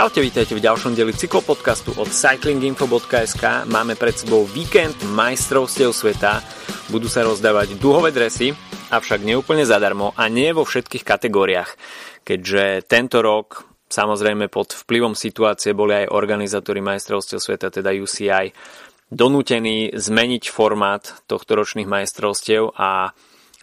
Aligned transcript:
Čaute, 0.00 0.24
vítajte 0.24 0.56
v 0.56 0.64
ďalšom 0.64 0.96
deli 0.96 1.12
cyklopodcastu 1.12 1.92
od 2.00 2.08
cyclinginfo.sk. 2.08 3.68
Máme 3.68 4.00
pred 4.00 4.16
sebou 4.16 4.48
víkend 4.48 4.96
majstrovstiev 5.12 5.92
sveta. 5.92 6.40
Budú 6.88 7.04
sa 7.04 7.20
rozdávať 7.20 7.76
duhové 7.76 8.08
dresy, 8.08 8.56
avšak 8.88 9.20
neúplne 9.20 9.68
zadarmo 9.68 10.16
a 10.16 10.24
nie 10.32 10.56
vo 10.56 10.64
všetkých 10.64 11.04
kategóriách, 11.04 11.76
keďže 12.24 12.88
tento 12.88 13.20
rok 13.20 13.68
samozrejme 13.92 14.48
pod 14.48 14.72
vplyvom 14.72 15.12
situácie 15.12 15.76
boli 15.76 15.92
aj 15.92 16.16
organizátori 16.16 16.80
majstrovstiev 16.80 17.36
sveta, 17.36 17.68
teda 17.68 17.92
UCI, 17.92 18.56
donútení 19.12 19.92
zmeniť 19.92 20.48
formát 20.48 21.28
tohto 21.28 21.60
ročných 21.60 21.84
majstrovstiev 21.84 22.72
a 22.72 23.12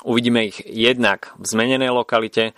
uvidíme 0.05 0.53
ich 0.53 0.61
jednak 0.69 1.33
v 1.41 1.49
zmenenej 1.49 1.89
lokalite, 1.89 2.53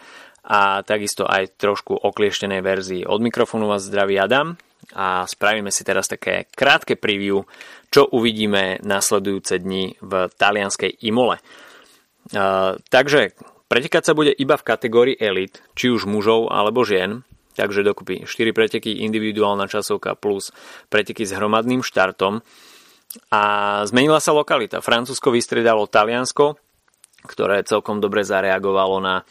a 0.49 0.81
takisto 0.81 1.29
aj 1.29 1.61
trošku 1.61 1.93
oklieštenej 1.93 2.65
verzii. 2.65 3.01
Od 3.05 3.21
mikrofónu 3.21 3.69
vás 3.69 3.85
zdraví 3.85 4.17
Adam 4.17 4.57
a 4.97 5.29
spravíme 5.29 5.69
si 5.69 5.85
teraz 5.85 6.09
také 6.09 6.49
krátke 6.49 6.97
preview, 6.97 7.45
čo 7.93 8.09
uvidíme 8.09 8.81
nasledujúce 8.81 9.61
dni 9.61 10.01
v 10.01 10.11
talianskej 10.33 11.05
Imole. 11.05 11.37
Uh, 12.33 12.81
takže 12.89 13.37
pretekať 13.69 14.09
sa 14.09 14.17
bude 14.17 14.33
iba 14.33 14.57
v 14.57 14.65
kategórii 14.65 15.17
elit, 15.21 15.61
či 15.77 15.93
už 15.93 16.09
mužov 16.09 16.49
alebo 16.49 16.81
žien, 16.81 17.21
takže 17.53 17.85
dokupy 17.85 18.25
4 18.25 18.49
preteky 18.49 19.05
individuálna 19.05 19.69
časovka 19.69 20.17
plus 20.17 20.49
preteky 20.89 21.29
s 21.29 21.37
hromadným 21.37 21.85
štartom. 21.85 22.41
A 23.33 23.41
zmenila 23.89 24.21
sa 24.21 24.37
lokalita. 24.37 24.85
Francúzsko 24.85 25.33
vystredalo 25.33 25.89
Taliansko, 25.89 26.57
ktoré 27.25 27.65
celkom 27.65 27.97
dobre 27.97 28.21
zareagovalo 28.21 29.01
na 29.01 29.25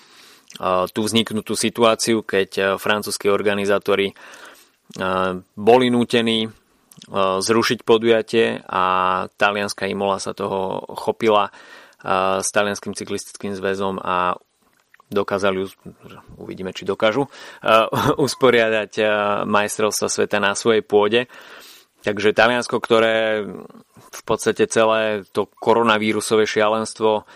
tú 0.93 1.01
vzniknutú 1.05 1.53
situáciu, 1.53 2.25
keď 2.25 2.81
francúzskí 2.81 3.29
organizátori 3.29 4.17
boli 5.55 5.87
nútení 5.93 6.49
zrušiť 7.45 7.85
podujatie 7.85 8.65
a 8.65 8.85
talianská 9.37 9.87
Imola 9.87 10.19
sa 10.19 10.33
toho 10.33 10.83
chopila 10.99 11.53
s 12.41 12.49
talianským 12.51 12.97
cyklistickým 12.97 13.53
zväzom 13.55 14.01
a 14.01 14.35
dokázali, 15.09 15.65
uvidíme 16.37 16.73
či 16.73 16.85
dokážu, 16.85 17.29
usporiadať 18.27 18.93
majstrovstva 19.49 20.09
sveta 20.09 20.39
na 20.41 20.53
svojej 20.53 20.85
pôde. 20.85 21.21
Takže 21.99 22.31
Taliansko, 22.31 22.79
ktoré 22.79 23.43
v 23.99 24.23
podstate 24.23 24.71
celé 24.71 25.27
to 25.35 25.51
koronavírusové 25.51 26.47
šialenstvo 26.47 27.27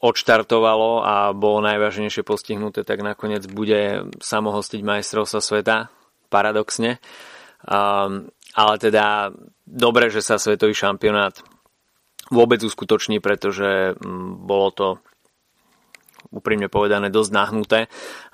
odštartovalo 0.00 1.00
a 1.02 1.14
bolo 1.32 1.64
najvážnejšie 1.64 2.20
postihnuté, 2.20 2.84
tak 2.84 3.00
nakoniec 3.00 3.48
bude 3.48 4.12
samohostiť 4.20 4.80
majstrovstva 4.84 5.40
sveta, 5.40 5.76
paradoxne. 6.28 7.00
Um, 7.64 8.28
ale 8.52 8.74
teda 8.76 9.32
dobre, 9.64 10.12
že 10.12 10.20
sa 10.20 10.36
svetový 10.36 10.76
šampionát 10.76 11.40
vôbec 12.28 12.60
uskutoční, 12.60 13.24
pretože 13.24 13.96
um, 13.96 14.36
bolo 14.44 14.68
to 14.74 14.88
úprimne 16.28 16.68
povedané 16.68 17.08
dosť 17.08 17.30
nahnuté 17.32 17.80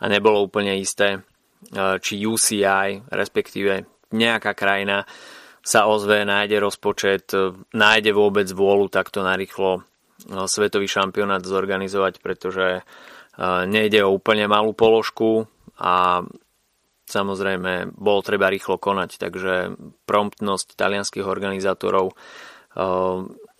a 0.01 0.05
nebolo 0.11 0.43
úplne 0.43 0.81
isté, 0.81 1.23
uh, 1.23 2.01
či 2.03 2.27
UCI, 2.27 3.07
respektíve 3.13 3.87
nejaká 4.11 4.53
krajina 4.59 5.07
sa 5.63 5.87
ozve, 5.87 6.27
nájde 6.27 6.59
rozpočet, 6.59 7.31
uh, 7.39 7.55
nájde 7.71 8.11
vôbec 8.11 8.51
vôľu 8.51 8.91
takto 8.91 9.23
narýchlo 9.23 9.87
svetový 10.29 10.87
šampionát 10.87 11.43
zorganizovať, 11.43 12.23
pretože 12.23 12.67
e, 12.79 12.83
nejde 13.67 14.05
o 14.07 14.15
úplne 14.15 14.47
malú 14.47 14.73
položku 14.77 15.51
a 15.79 16.23
samozrejme 17.07 17.93
bolo 17.99 18.21
treba 18.25 18.49
rýchlo 18.49 18.79
konať, 18.79 19.19
takže 19.19 19.55
promptnosť 20.07 20.79
talianských 20.79 21.27
organizátorov 21.27 22.13
e, 22.13 22.15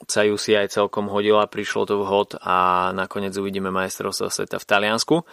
sa 0.03 0.23
si 0.35 0.53
aj 0.59 0.75
celkom 0.75 1.07
hodila, 1.07 1.47
prišlo 1.47 1.83
to 1.87 1.95
vhod 2.03 2.39
a 2.43 2.91
nakoniec 2.91 3.35
uvidíme 3.39 3.71
majstrovstvo 3.71 4.35
sveta 4.35 4.59
v 4.59 4.69
Taliansku. 4.69 5.17
E, 5.21 5.25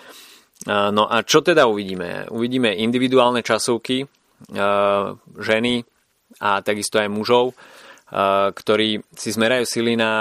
no 0.93 1.09
a 1.09 1.21
čo 1.25 1.41
teda 1.45 1.69
uvidíme? 1.69 2.29
Uvidíme 2.29 2.73
individuálne 2.73 3.45
časovky 3.45 4.07
ženy 5.35 5.83
a 6.39 6.63
takisto 6.63 6.95
aj 6.95 7.11
mužov, 7.11 7.59
ktorí 8.55 9.03
si 9.11 9.29
zmerajú 9.35 9.67
sily 9.67 9.99
na 9.99 10.11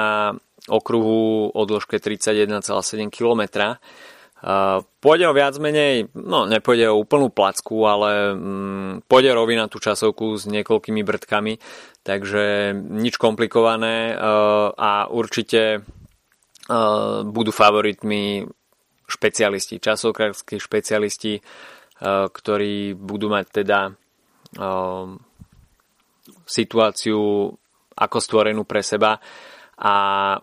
okruhu 0.69 1.51
o 1.51 1.63
dĺžke 1.65 1.99
31,7 1.99 3.09
km. 3.11 3.75
Pôjde 5.03 5.25
o 5.27 5.35
viac 5.35 5.59
menej, 5.59 6.15
no 6.15 6.47
nepôjde 6.47 6.87
o 6.87 7.01
úplnú 7.03 7.27
placku, 7.35 7.83
ale 7.91 8.39
mm, 8.39 9.11
pôjde 9.11 9.35
rovina 9.35 9.67
tú 9.67 9.83
časovku 9.83 10.39
s 10.39 10.47
niekoľkými 10.47 11.03
brdkami, 11.03 11.59
takže 12.07 12.71
nič 12.79 13.19
komplikované 13.19 14.15
a 14.79 15.11
určite 15.11 15.83
budú 17.25 17.51
favoritmi 17.51 18.47
špecialisti, 19.09 19.81
časovkárskí 19.81 20.61
špecialisti, 20.61 21.41
ktorí 22.31 22.93
budú 22.95 23.33
mať 23.33 23.47
teda 23.65 23.91
situáciu 26.45 27.51
ako 27.99 28.19
stvorenú 28.21 28.63
pre 28.69 28.85
seba 28.85 29.19
a 29.79 29.95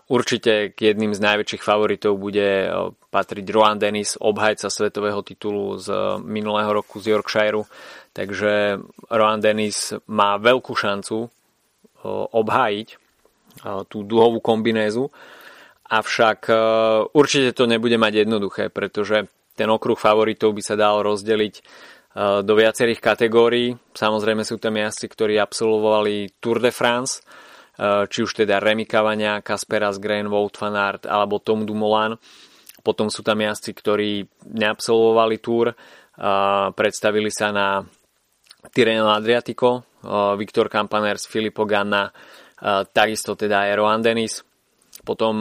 určite 0.08 0.72
k 0.72 0.96
jedným 0.96 1.12
z 1.12 1.20
najväčších 1.20 1.60
favoritov 1.60 2.16
bude 2.16 2.72
patriť 3.12 3.44
Rohan 3.52 3.76
Dennis, 3.76 4.16
obhajca 4.16 4.72
svetového 4.72 5.20
titulu 5.20 5.76
z 5.76 5.92
minulého 6.24 6.72
roku 6.72 7.04
z 7.04 7.12
Yorkshireu. 7.12 7.68
Takže 8.16 8.80
Rohan 9.12 9.44
Dennis 9.44 9.92
má 10.08 10.40
veľkú 10.40 10.72
šancu 10.72 11.28
obhájiť 12.32 12.88
tú 13.92 13.98
duhovú 14.08 14.40
kombinézu, 14.40 15.12
avšak 15.84 16.48
určite 17.12 17.52
to 17.52 17.68
nebude 17.68 18.00
mať 18.00 18.24
jednoduché, 18.24 18.72
pretože 18.72 19.28
ten 19.52 19.68
okruh 19.68 20.00
favoritov 20.00 20.56
by 20.56 20.62
sa 20.64 20.80
dal 20.80 21.04
rozdeliť 21.04 21.54
do 22.40 22.52
viacerých 22.56 23.04
kategórií. 23.04 23.76
Samozrejme 23.92 24.48
sú 24.48 24.56
tam 24.56 24.80
jazdci, 24.80 25.12
ktorí 25.12 25.36
absolvovali 25.36 26.40
Tour 26.40 26.64
de 26.64 26.72
France, 26.72 27.20
či 27.80 28.18
už 28.24 28.32
teda 28.32 28.56
Remy 28.56 28.88
Cavania, 28.88 29.44
Kasperas 29.44 30.00
Grain, 30.00 30.32
Wout 30.32 30.56
van 30.56 30.76
Aert 30.76 31.04
alebo 31.04 31.44
Tom 31.44 31.68
Dumoulin. 31.68 32.16
Potom 32.80 33.12
sú 33.12 33.20
tam 33.20 33.42
jazdci, 33.42 33.76
ktorí 33.76 34.10
neabsolvovali 34.48 35.36
túr, 35.42 35.76
predstavili 36.72 37.28
sa 37.28 37.52
na 37.52 37.84
Tirreno 38.72 39.12
Adriatico, 39.12 39.84
eh, 40.02 40.34
Viktor 40.36 40.66
Campaners, 40.70 41.26
Filippo 41.26 41.64
Ganna, 41.66 42.08
eh, 42.08 42.82
takisto 42.90 43.36
teda 43.36 43.68
Aero 43.68 43.86
Andenis. 43.86 44.42
Potom 45.06 45.38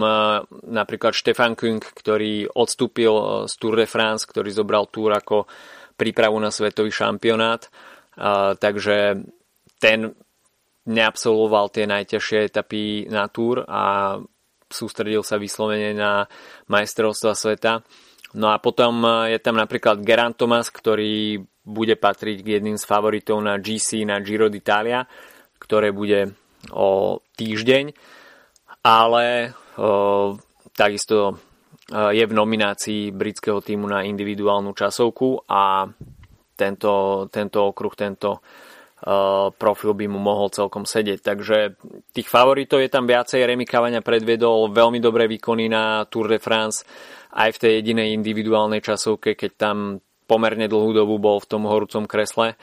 napríklad 0.69 1.17
Stefan 1.17 1.57
Kung, 1.57 1.81
ktorý 1.81 2.45
odstúpil 2.53 3.49
z 3.49 3.53
Tour 3.57 3.81
de 3.81 3.89
France, 3.89 4.29
ktorý 4.29 4.53
zobral 4.53 4.85
túr 4.93 5.09
ako 5.09 5.49
prípravu 5.97 6.37
na 6.37 6.53
svetový 6.53 6.93
šampionát. 6.93 7.65
Takže 8.61 9.25
ten 9.81 10.13
neabsolvoval 10.85 11.73
tie 11.73 11.89
najťažšie 11.89 12.39
etapy 12.49 13.09
na 13.09 13.25
túr 13.29 13.65
a 13.65 14.15
sústredil 14.69 15.21
sa 15.25 15.41
vyslovene 15.41 15.93
na 15.93 16.25
majstrovstva 16.69 17.33
sveta. 17.33 17.81
No 18.35 18.51
a 18.51 18.59
potom 18.59 19.05
je 19.31 19.39
tam 19.39 19.55
napríklad 19.55 20.03
Geraint 20.03 20.35
Thomas, 20.35 20.67
ktorý 20.67 21.39
bude 21.65 21.95
patriť 21.97 22.37
k 22.45 22.51
jedným 22.59 22.77
z 22.77 22.85
favoritov 22.85 23.41
na 23.41 23.57
GC, 23.57 24.05
na 24.05 24.21
Giro 24.21 24.51
d'Italia, 24.51 25.07
ktoré 25.57 25.89
bude 25.89 26.37
o 26.69 27.21
týždeň, 27.39 27.93
ale 28.85 29.55
o, 29.81 30.37
takisto 30.77 31.17
o, 31.25 31.33
je 32.13 32.21
v 32.21 32.37
nominácii 32.37 33.09
britského 33.15 33.63
týmu 33.65 33.89
na 33.89 34.05
individuálnu 34.05 34.77
časovku 34.77 35.49
a 35.49 35.89
tento, 36.53 37.25
tento 37.33 37.59
okruh, 37.65 37.93
tento 37.97 38.45
profil 39.61 39.93
by 39.93 40.09
mu 40.09 40.17
mohol 40.17 40.49
celkom 40.49 40.89
sedieť. 40.89 41.19
Takže 41.21 41.57
tých 42.09 42.25
favoritov 42.25 42.81
je 42.81 42.89
tam 42.89 43.05
viacej. 43.05 43.45
Remy 43.45 43.65
Cavania 43.69 44.01
predviedol 44.01 44.73
veľmi 44.73 44.97
dobré 44.97 45.29
výkony 45.29 45.69
na 45.69 46.09
Tour 46.09 46.25
de 46.25 46.41
France 46.41 46.81
aj 47.35 47.53
v 47.53 47.61
tej 47.61 47.71
jedinej 47.81 48.17
individuálnej 48.17 48.81
časovke, 48.81 49.37
keď 49.37 49.51
tam 49.53 49.77
pomerne 50.25 50.65
dlhú 50.65 50.95
dobu 50.95 51.21
bol 51.21 51.37
v 51.37 51.49
tom 51.49 51.69
horúcom 51.69 52.09
kresle. 52.09 52.57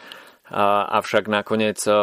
Avšak 0.53 1.31
nakoniec 1.31 1.79
eh, 1.87 1.95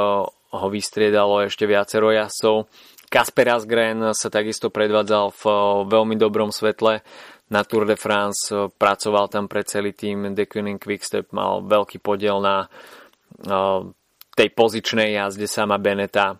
ho 0.50 0.68
vystriedalo 0.72 1.46
ešte 1.46 1.68
viacero 1.68 2.10
jazdcov. 2.10 2.72
Kasper 3.10 3.58
Asgren 3.58 4.14
sa 4.14 4.30
takisto 4.30 4.72
predvádzal 4.72 5.36
v 5.36 5.44
eh, 5.46 5.58
veľmi 5.92 6.16
dobrom 6.16 6.56
svetle 6.56 7.04
na 7.50 7.66
Tour 7.66 7.90
de 7.90 7.98
France, 7.98 8.54
pracoval 8.78 9.26
tam 9.26 9.50
pre 9.50 9.66
celý 9.66 9.98
tým, 9.98 10.38
De 10.38 10.46
Kooning 10.46 10.78
Quickstep 10.78 11.34
mal 11.34 11.66
veľký 11.66 11.98
podiel 11.98 12.38
na 12.38 12.70
tej 14.40 14.56
pozičnej 14.56 15.20
jazde 15.20 15.52
sama 15.52 15.76
Beneta 15.76 16.40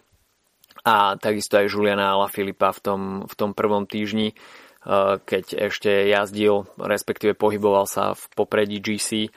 a 0.88 1.20
takisto 1.20 1.60
aj 1.60 1.68
Juliana 1.68 2.16
Ala 2.16 2.32
Filipa 2.32 2.72
v 2.72 2.80
tom, 2.80 3.02
v 3.28 3.34
tom 3.36 3.52
prvom 3.52 3.84
týždni, 3.84 4.32
eh, 4.32 5.20
keď 5.20 5.68
ešte 5.68 5.92
jazdil, 6.08 6.64
respektíve 6.80 7.36
pohyboval 7.36 7.84
sa 7.84 8.16
v 8.16 8.24
popredí 8.40 8.80
GC. 8.80 9.28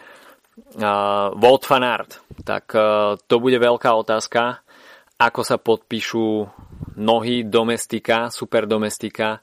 Walt 1.33 1.65
van 1.65 1.81
Aert, 1.81 2.21
tak 2.45 2.77
to 3.25 3.37
bude 3.41 3.57
veľká 3.57 3.89
otázka, 3.89 4.61
ako 5.17 5.41
sa 5.49 5.57
podpíšu 5.57 6.45
nohy 7.01 7.49
domestika, 7.49 8.29
super 8.29 8.69
domestika 8.69 9.41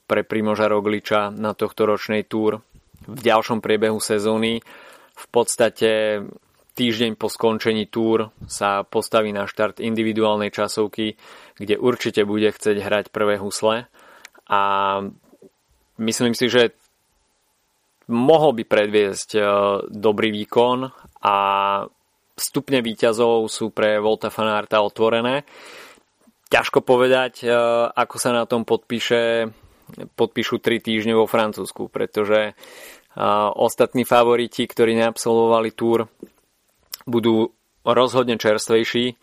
pre 0.00 0.22
Primoža 0.24 0.64
Rogliča 0.64 1.28
na 1.28 1.52
tohto 1.52 1.84
ročnej 1.84 2.24
túr 2.24 2.64
v 3.04 3.20
ďalšom 3.20 3.60
priebehu 3.60 4.00
sezóny. 4.00 4.64
V 5.12 5.26
podstate 5.28 6.22
týždeň 6.80 7.20
po 7.20 7.28
skončení 7.28 7.92
túr 7.92 8.32
sa 8.48 8.88
postaví 8.88 9.36
na 9.36 9.44
štart 9.44 9.84
individuálnej 9.84 10.48
časovky, 10.48 11.20
kde 11.60 11.76
určite 11.76 12.24
bude 12.24 12.48
chcieť 12.48 12.80
hrať 12.80 13.04
prvé 13.12 13.36
husle 13.36 13.84
a 14.48 14.62
myslím 16.00 16.32
si, 16.32 16.48
že 16.48 16.72
mohol 18.08 18.56
by 18.56 18.64
predviesť 18.64 19.28
e, 19.36 19.40
dobrý 19.92 20.32
výkon 20.32 20.88
a 21.20 21.36
stupne 22.34 22.80
výťazov 22.80 23.44
sú 23.52 23.76
pre 23.76 24.00
Volta 24.00 24.32
Fanarta 24.32 24.80
otvorené. 24.80 25.44
Ťažko 26.48 26.80
povedať, 26.80 27.44
e, 27.44 27.52
ako 27.92 28.16
sa 28.16 28.32
na 28.32 28.48
tom 28.48 28.64
podpíše, 28.64 29.52
podpíšu 30.16 30.64
3 30.64 30.80
týždne 30.80 31.12
vo 31.12 31.28
Francúzsku, 31.28 31.92
pretože 31.92 32.40
e, 32.50 32.52
ostatní 33.54 34.08
favoriti, 34.08 34.64
ktorí 34.64 34.96
neabsolvovali 34.96 35.70
túr, 35.76 36.08
budú 37.08 37.52
rozhodne 37.84 38.36
čerstvejší 38.36 39.16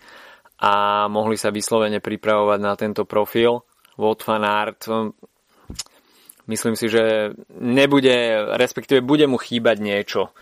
a 0.64 1.06
mohli 1.06 1.38
sa 1.38 1.54
vyslovene 1.54 2.02
pripravovať 2.02 2.60
na 2.62 2.74
tento 2.74 3.06
profil. 3.06 3.62
Wout 3.98 4.22
van 4.26 4.46
Aert, 4.46 4.90
hm, 4.90 5.14
myslím 6.50 6.74
si, 6.74 6.90
že 6.90 7.34
nebude, 7.54 8.14
respektíve 8.58 9.06
bude 9.06 9.30
mu 9.30 9.38
chýbať 9.38 9.78
niečo 9.78 10.34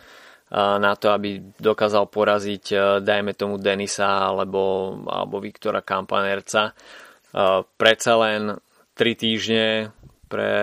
na 0.56 0.94
to, 0.94 1.10
aby 1.10 1.42
dokázal 1.58 2.06
poraziť, 2.06 2.64
dajme 3.02 3.34
tomu 3.34 3.58
Denisa 3.58 4.30
alebo, 4.30 4.94
alebo 5.10 5.42
Viktora 5.42 5.82
Kampanerca. 5.82 6.72
Predsa 7.76 8.14
len 8.22 8.54
3 8.94 9.18
týždne 9.18 9.90
pre 10.30 10.54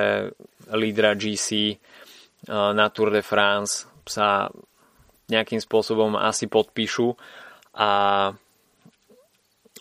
lídra 0.70 1.18
GC 1.18 1.76
na 2.48 2.86
Tour 2.94 3.10
de 3.10 3.26
France 3.26 3.90
sa 4.06 4.48
nejakým 5.30 5.62
spôsobom 5.62 6.18
asi 6.18 6.50
podpíšu 6.50 7.14
a 7.76 7.90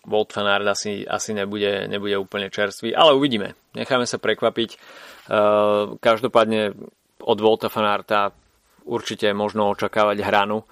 Volt 0.02 0.34
van 0.34 0.50
Aert 0.50 0.66
asi, 0.66 1.06
asi 1.06 1.38
nebude, 1.38 1.86
nebude 1.86 2.18
úplne 2.18 2.50
čerstvý, 2.50 2.98
ale 2.98 3.14
uvidíme. 3.14 3.54
Necháme 3.78 4.10
sa 4.10 4.18
prekvapiť. 4.18 4.70
Uh, 5.30 5.94
každopádne 6.02 6.74
od 7.22 7.38
Volta 7.38 7.70
van 7.70 7.86
Aerta 7.86 8.34
určite 8.90 9.30
možno 9.38 9.70
očakávať 9.70 10.18
hranu 10.26 10.66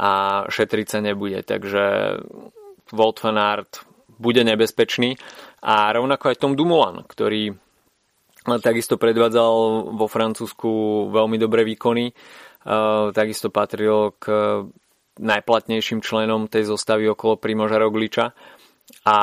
a 0.00 0.42
šetriť 0.48 0.86
sa 0.88 0.98
nebude, 1.04 1.44
takže 1.44 2.16
Volt 2.96 3.20
van 3.20 3.36
Aert 3.36 3.84
bude 4.16 4.40
nebezpečný 4.44 5.20
a 5.60 5.92
rovnako 5.92 6.32
aj 6.32 6.40
Tom 6.40 6.56
Dumoulin, 6.56 7.04
ktorý 7.04 7.52
takisto 8.64 8.96
predvádzal 8.96 9.52
vo 9.92 10.06
Francúzsku 10.08 10.70
veľmi 11.12 11.36
dobré 11.36 11.68
výkony 11.68 12.16
takisto 13.16 13.48
patril 13.48 14.12
k 14.20 14.26
najplatnejším 15.20 16.00
členom 16.00 16.48
tej 16.48 16.72
zostavy 16.72 17.08
okolo 17.12 17.36
Primoža 17.36 17.76
Rogliča. 17.76 18.32
A 19.06 19.18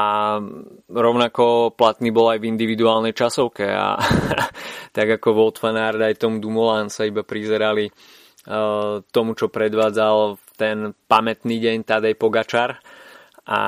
rovnako 0.88 1.75
platný 1.75 2.10
bol 2.16 2.31
aj 2.31 2.39
v 2.39 2.50
individuálnej 2.50 3.13
časovke. 3.13 3.68
A 3.68 4.00
tak 4.95 5.07
ako 5.19 5.28
Volt 5.36 5.57
van 5.60 5.78
aj 5.78 6.18
Tom 6.18 6.39
Dumoulin 6.39 6.88
sa 6.88 7.04
iba 7.04 7.22
prizerali 7.22 7.89
uh, 7.89 9.04
tomu, 9.12 9.36
čo 9.36 9.51
predvádzal 9.51 10.39
ten 10.56 10.95
pamätný 10.95 11.60
deň 11.60 11.78
Tadej 11.84 12.16
Pogačar. 12.16 12.80
A 13.48 13.60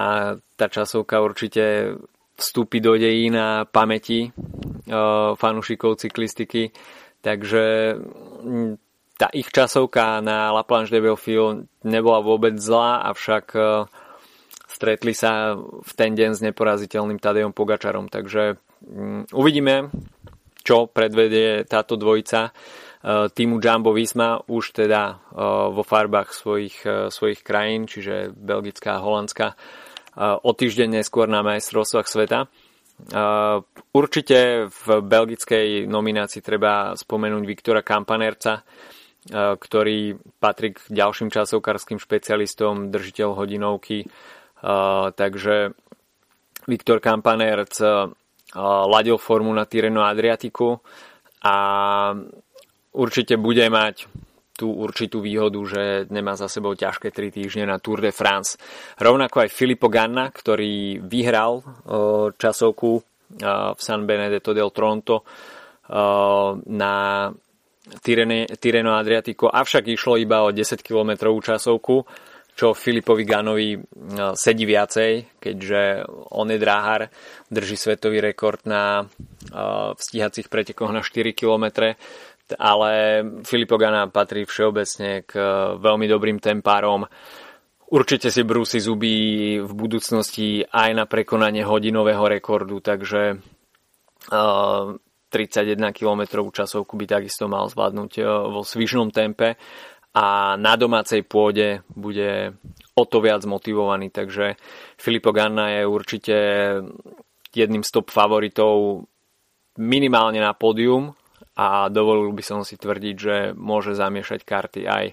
tá 0.56 0.66
časovka 0.68 1.20
určite 1.20 1.96
vstúpi 2.40 2.80
do 2.80 2.96
dejín 2.96 3.36
a 3.36 3.68
pamäti 3.68 4.32
uh, 4.32 5.36
fanúšikov 5.36 6.00
cyklistiky. 6.00 6.72
Takže 7.20 7.96
tá 9.20 9.28
ich 9.36 9.52
časovka 9.52 10.24
na 10.24 10.56
La 10.56 10.64
de 10.64 11.00
Belfio 11.04 11.68
nebola 11.84 12.24
vôbec 12.24 12.56
zlá, 12.56 13.04
avšak 13.12 13.46
e, 13.52 13.62
stretli 14.72 15.12
sa 15.12 15.60
v 15.60 15.92
ten 15.92 16.16
deň 16.16 16.40
s 16.40 16.44
neporaziteľným 16.48 17.20
Tadejom 17.20 17.52
Pogačarom. 17.52 18.08
Takže 18.08 18.56
mm, 18.88 19.36
uvidíme, 19.36 19.92
čo 20.64 20.88
predvedie 20.88 21.68
táto 21.68 22.00
dvojica 22.00 22.48
e, 22.48 22.52
týmu 23.28 23.60
Jumbo 23.60 23.92
Visma 23.92 24.40
už 24.48 24.88
teda 24.88 25.04
e, 25.12 25.16
vo 25.76 25.84
farbách 25.84 26.32
svojich, 26.32 26.88
svojich 27.12 27.44
krajín, 27.44 27.92
čiže 27.92 28.32
Belgická 28.32 28.96
a 28.96 29.04
Holandská, 29.04 29.60
o 30.20 30.52
týždeň 30.52 31.00
neskôr 31.00 31.32
na 31.32 31.40
majstrovstvách 31.46 32.08
sveta. 32.12 32.52
Určite 33.96 34.68
v 34.68 34.86
belgickej 35.00 35.88
nominácii 35.88 36.44
treba 36.44 36.92
spomenúť 36.92 37.44
Viktora 37.48 37.80
Kampanerca, 37.86 38.68
ktorý 39.34 40.18
patrí 40.42 40.74
k 40.74 40.82
ďalším 40.90 41.30
časovkárským 41.30 42.02
špecialistom, 42.02 42.90
držiteľ 42.90 43.30
hodinovky. 43.38 44.10
Takže 45.14 45.72
Viktor 46.66 46.98
Kampanerc 46.98 47.74
ladil 48.90 49.18
formu 49.22 49.54
na 49.54 49.70
Tireno 49.70 50.02
Adriatiku 50.02 50.82
a 51.46 51.56
určite 52.98 53.38
bude 53.38 53.70
mať 53.70 54.10
tú 54.60 54.76
určitú 54.76 55.24
výhodu, 55.24 55.56
že 55.64 55.84
nemá 56.12 56.36
za 56.36 56.52
sebou 56.52 56.76
ťažké 56.76 57.16
3 57.16 57.32
týždne 57.32 57.64
na 57.72 57.80
Tour 57.80 58.04
de 58.04 58.12
France. 58.12 58.60
Rovnako 59.00 59.48
aj 59.48 59.56
Filippo 59.56 59.88
Ganna, 59.88 60.28
ktorý 60.36 61.00
vyhral 61.00 61.64
časovku 62.36 62.90
v 63.40 63.80
San 63.80 64.04
Benedetto 64.04 64.52
del 64.52 64.76
Tronto 64.76 65.24
na 66.68 66.96
Tireno 68.04 68.92
Adriatico, 68.96 69.50
avšak 69.50 69.90
išlo 69.90 70.18
iba 70.22 70.46
o 70.46 70.54
10 70.54 70.86
km 70.86 71.34
časovku, 71.42 72.06
čo 72.60 72.76
Filipovi 72.76 73.24
Ganovi 73.24 73.72
e, 73.72 73.80
sedí 74.36 74.68
viacej, 74.68 75.40
keďže 75.40 76.04
on 76.36 76.52
je 76.52 76.60
dráhar, 76.60 77.08
drží 77.48 77.80
svetový 77.80 78.20
rekord 78.20 78.60
na 78.68 79.00
e, 79.00 79.06
stíhacích 79.96 80.52
pretekoch 80.52 80.92
na 80.92 81.00
4 81.00 81.32
km, 81.32 81.96
ale 82.60 83.24
Filipo 83.48 83.80
Gana 83.80 84.12
patrí 84.12 84.44
všeobecne 84.44 85.24
k 85.24 85.32
e, 85.40 85.44
veľmi 85.80 86.04
dobrým 86.12 86.44
tempárom. 86.44 87.08
Určite 87.90 88.28
si 88.28 88.44
brúsi 88.44 88.84
zuby 88.84 89.58
v 89.64 89.72
budúcnosti 89.72 90.68
aj 90.68 90.90
na 90.94 91.08
prekonanie 91.08 91.64
hodinového 91.64 92.28
rekordu, 92.28 92.84
takže 92.84 93.40
31 95.30 95.94
km 95.94 96.50
časovku 96.50 96.98
by 96.98 97.06
takisto 97.06 97.46
mal 97.46 97.70
zvládnuť 97.70 98.12
e, 98.18 98.22
vo 98.26 98.62
svižnom 98.66 99.14
tempe 99.14 99.56
a 100.14 100.58
na 100.58 100.74
domácej 100.74 101.22
pôde 101.22 101.86
bude 101.94 102.58
o 102.98 103.04
to 103.06 103.22
viac 103.22 103.46
motivovaný, 103.46 104.10
takže 104.10 104.58
Filippo 104.98 105.30
Ganna 105.30 105.80
je 105.80 105.84
určite 105.86 106.36
jedným 107.54 107.86
z 107.86 107.90
top 107.94 108.10
favoritov 108.10 109.06
minimálne 109.78 110.42
na 110.42 110.52
pódium 110.58 111.14
a 111.56 111.88
dovolil 111.94 112.34
by 112.34 112.44
som 112.44 112.60
si 112.66 112.76
tvrdiť, 112.76 113.16
že 113.16 113.36
môže 113.54 113.94
zamiešať 113.94 114.42
karty 114.44 114.82
aj, 114.90 115.06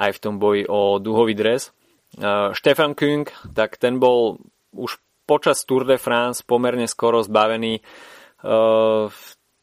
aj 0.00 0.10
v 0.16 0.20
tom 0.22 0.40
boji 0.40 0.64
o 0.66 0.98
duhový 0.98 1.36
dres. 1.36 1.70
Uh, 2.16 2.52
Stefan 2.52 2.92
Küng, 2.92 3.24
tak 3.56 3.80
ten 3.80 3.96
bol 3.96 4.36
už 4.72 5.00
počas 5.24 5.64
Tour 5.64 5.88
de 5.88 5.96
France 5.96 6.44
pomerne 6.44 6.84
skoro 6.84 7.24
zbavený 7.24 7.80
uh, 7.80 9.08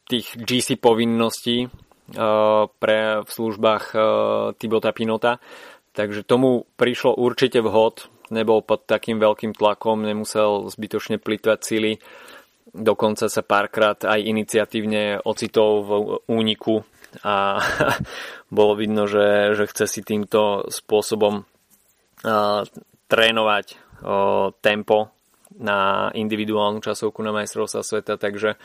tých 0.10 0.34
GC 0.34 0.82
povinností 0.82 1.70
uh, 1.70 2.66
pre 2.82 3.22
v 3.22 3.30
službách 3.30 3.84
uh, 3.94 4.02
Tibota 4.58 4.90
Pinota. 4.90 5.38
Takže 5.94 6.26
tomu 6.26 6.66
prišlo 6.78 7.14
určite 7.14 7.62
vhod, 7.62 8.10
nebol 8.34 8.66
pod 8.66 8.90
takým 8.90 9.22
veľkým 9.22 9.54
tlakom, 9.54 10.02
nemusel 10.02 10.66
zbytočne 10.70 11.22
plitvať 11.22 11.60
sily, 11.62 11.92
dokonca 12.74 13.30
sa 13.30 13.42
párkrát 13.42 13.98
aj 14.06 14.20
iniciatívne 14.22 15.22
ocitol 15.26 15.72
v 15.86 15.92
úniku 16.30 16.86
a 17.26 17.58
bolo 18.58 18.78
vidno, 18.78 19.10
že, 19.10 19.58
že 19.58 19.66
chce 19.70 19.86
si 19.90 20.02
týmto 20.06 20.70
spôsobom 20.70 21.42
uh, 21.42 22.62
trénovať 23.10 23.66
uh, 23.74 24.54
tempo 24.62 25.10
na 25.60 26.08
individuálnu 26.14 26.80
časovku 26.80 27.20
na 27.26 27.34
majstrovstva 27.34 27.82
sveta, 27.82 28.16
takže 28.22 28.56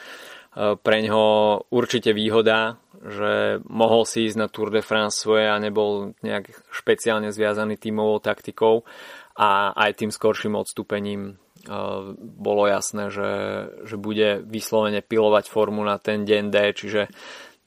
pre 0.54 0.98
ňo 1.02 1.24
určite 1.68 2.14
výhoda, 2.14 2.78
že 3.04 3.60
mohol 3.66 4.06
si 4.06 4.30
ísť 4.30 4.38
na 4.38 4.48
Tour 4.48 4.70
de 4.70 4.80
France 4.80 5.20
svoje 5.20 5.50
a 5.50 5.60
nebol 5.60 6.14
nejak 6.24 6.54
špeciálne 6.72 7.34
zviazaný 7.34 7.76
tímovou 7.76 8.22
taktikou 8.22 8.86
a 9.34 9.74
aj 9.74 9.98
tým 9.98 10.10
skorším 10.14 10.54
odstúpením 10.56 11.36
bolo 12.18 12.68
jasné, 12.68 13.08
že, 13.08 13.30
že 13.88 13.96
bude 13.96 14.44
vyslovene 14.44 15.00
pilovať 15.00 15.48
formu 15.48 15.80
na 15.80 15.96
ten 15.96 16.28
deň 16.28 16.44
D, 16.52 16.56
čiže 16.76 17.02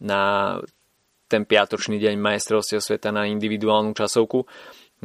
na 0.02 0.56
ten 1.28 1.44
piatočný 1.44 2.00
deň 2.00 2.16
majstrovstiev 2.16 2.80
sveta 2.80 3.12
na 3.12 3.28
individuálnu 3.28 3.92
časovku. 3.98 4.48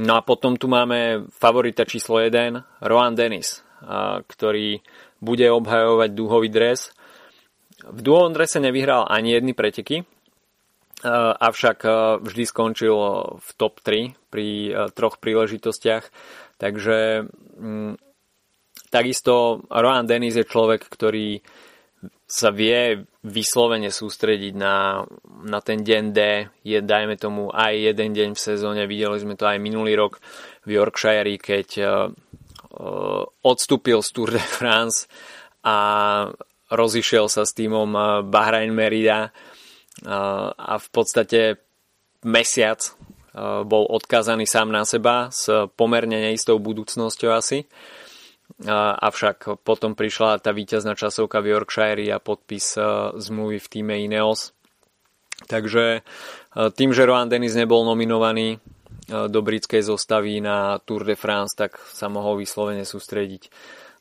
No 0.00 0.12
a 0.16 0.22
potom 0.24 0.56
tu 0.56 0.70
máme 0.70 1.28
favorita 1.28 1.84
číslo 1.84 2.20
1, 2.20 2.84
Rohan 2.84 3.16
Dennis, 3.16 3.60
ktorý 4.28 4.80
bude 5.18 5.48
obhajovať 5.50 6.10
dúhový 6.12 6.48
dres. 6.48 6.94
V 7.82 8.00
dúhovom 8.00 8.30
drese 8.30 8.62
nevyhral 8.62 9.10
ani 9.10 9.34
jedny 9.34 9.52
preteky, 9.58 10.06
avšak 11.02 11.82
vždy 12.22 12.44
skončil 12.46 12.94
v 13.42 13.48
top 13.58 13.82
3 13.82 14.14
pri 14.30 14.48
troch 14.94 15.18
príležitostiach. 15.18 16.06
Takže 16.62 17.26
mm, 17.58 17.98
takisto 18.94 19.66
Rohan 19.66 20.06
Dennis 20.06 20.38
je 20.38 20.46
človek, 20.46 20.86
ktorý 20.86 21.42
sa 22.26 22.48
vie 22.48 23.02
vyslovene 23.22 23.92
sústrediť 23.92 24.54
na, 24.56 25.04
na 25.44 25.60
ten 25.60 25.84
deň 25.84 26.04
D. 26.10 26.20
Je, 26.64 26.78
dajme 26.80 27.14
tomu, 27.20 27.52
aj 27.52 27.92
jeden 27.92 28.10
deň 28.14 28.30
v 28.34 28.40
sezóne. 28.40 28.88
Videli 28.88 29.18
sme 29.20 29.34
to 29.36 29.46
aj 29.46 29.60
minulý 29.60 29.94
rok 29.94 30.18
v 30.64 30.80
Yorkshire, 30.80 31.28
keď 31.38 31.68
uh, 31.82 32.08
odstúpil 33.44 34.00
z 34.00 34.10
Tour 34.14 34.28
de 34.32 34.42
France 34.42 35.06
a 35.62 35.76
rozišiel 36.72 37.28
sa 37.28 37.44
s 37.44 37.52
týmom 37.52 37.92
Bahrain 38.32 38.72
Merida 38.72 39.28
uh, 39.28 40.50
a 40.56 40.74
v 40.80 40.88
podstate 40.88 41.60
mesiac 42.24 42.80
uh, 42.80 43.60
bol 43.62 43.84
odkázaný 43.92 44.48
sám 44.48 44.72
na 44.72 44.88
seba 44.88 45.28
s 45.28 45.68
pomerne 45.76 46.32
neistou 46.32 46.56
budúcnosťou 46.56 47.30
asi. 47.36 47.68
Avšak 48.62 49.64
potom 49.64 49.96
prišla 49.96 50.44
tá 50.44 50.52
víťazná 50.52 50.92
časovka 50.92 51.40
v 51.40 51.56
Yorkshire 51.56 52.04
a 52.12 52.20
podpis 52.20 52.76
zmluvy 53.16 53.56
v 53.56 53.70
týme 53.72 53.96
Ineos. 53.96 54.52
Takže 55.48 56.04
tým, 56.52 56.90
že 56.92 57.08
Rohan 57.08 57.32
Dennis 57.32 57.56
nebol 57.56 57.80
nominovaný 57.88 58.60
do 59.08 59.40
britskej 59.40 59.88
zostavy 59.88 60.44
na 60.44 60.76
Tour 60.84 61.02
de 61.08 61.16
France, 61.16 61.56
tak 61.56 61.80
sa 61.96 62.12
mohol 62.12 62.44
vyslovene 62.44 62.84
sústrediť 62.84 63.48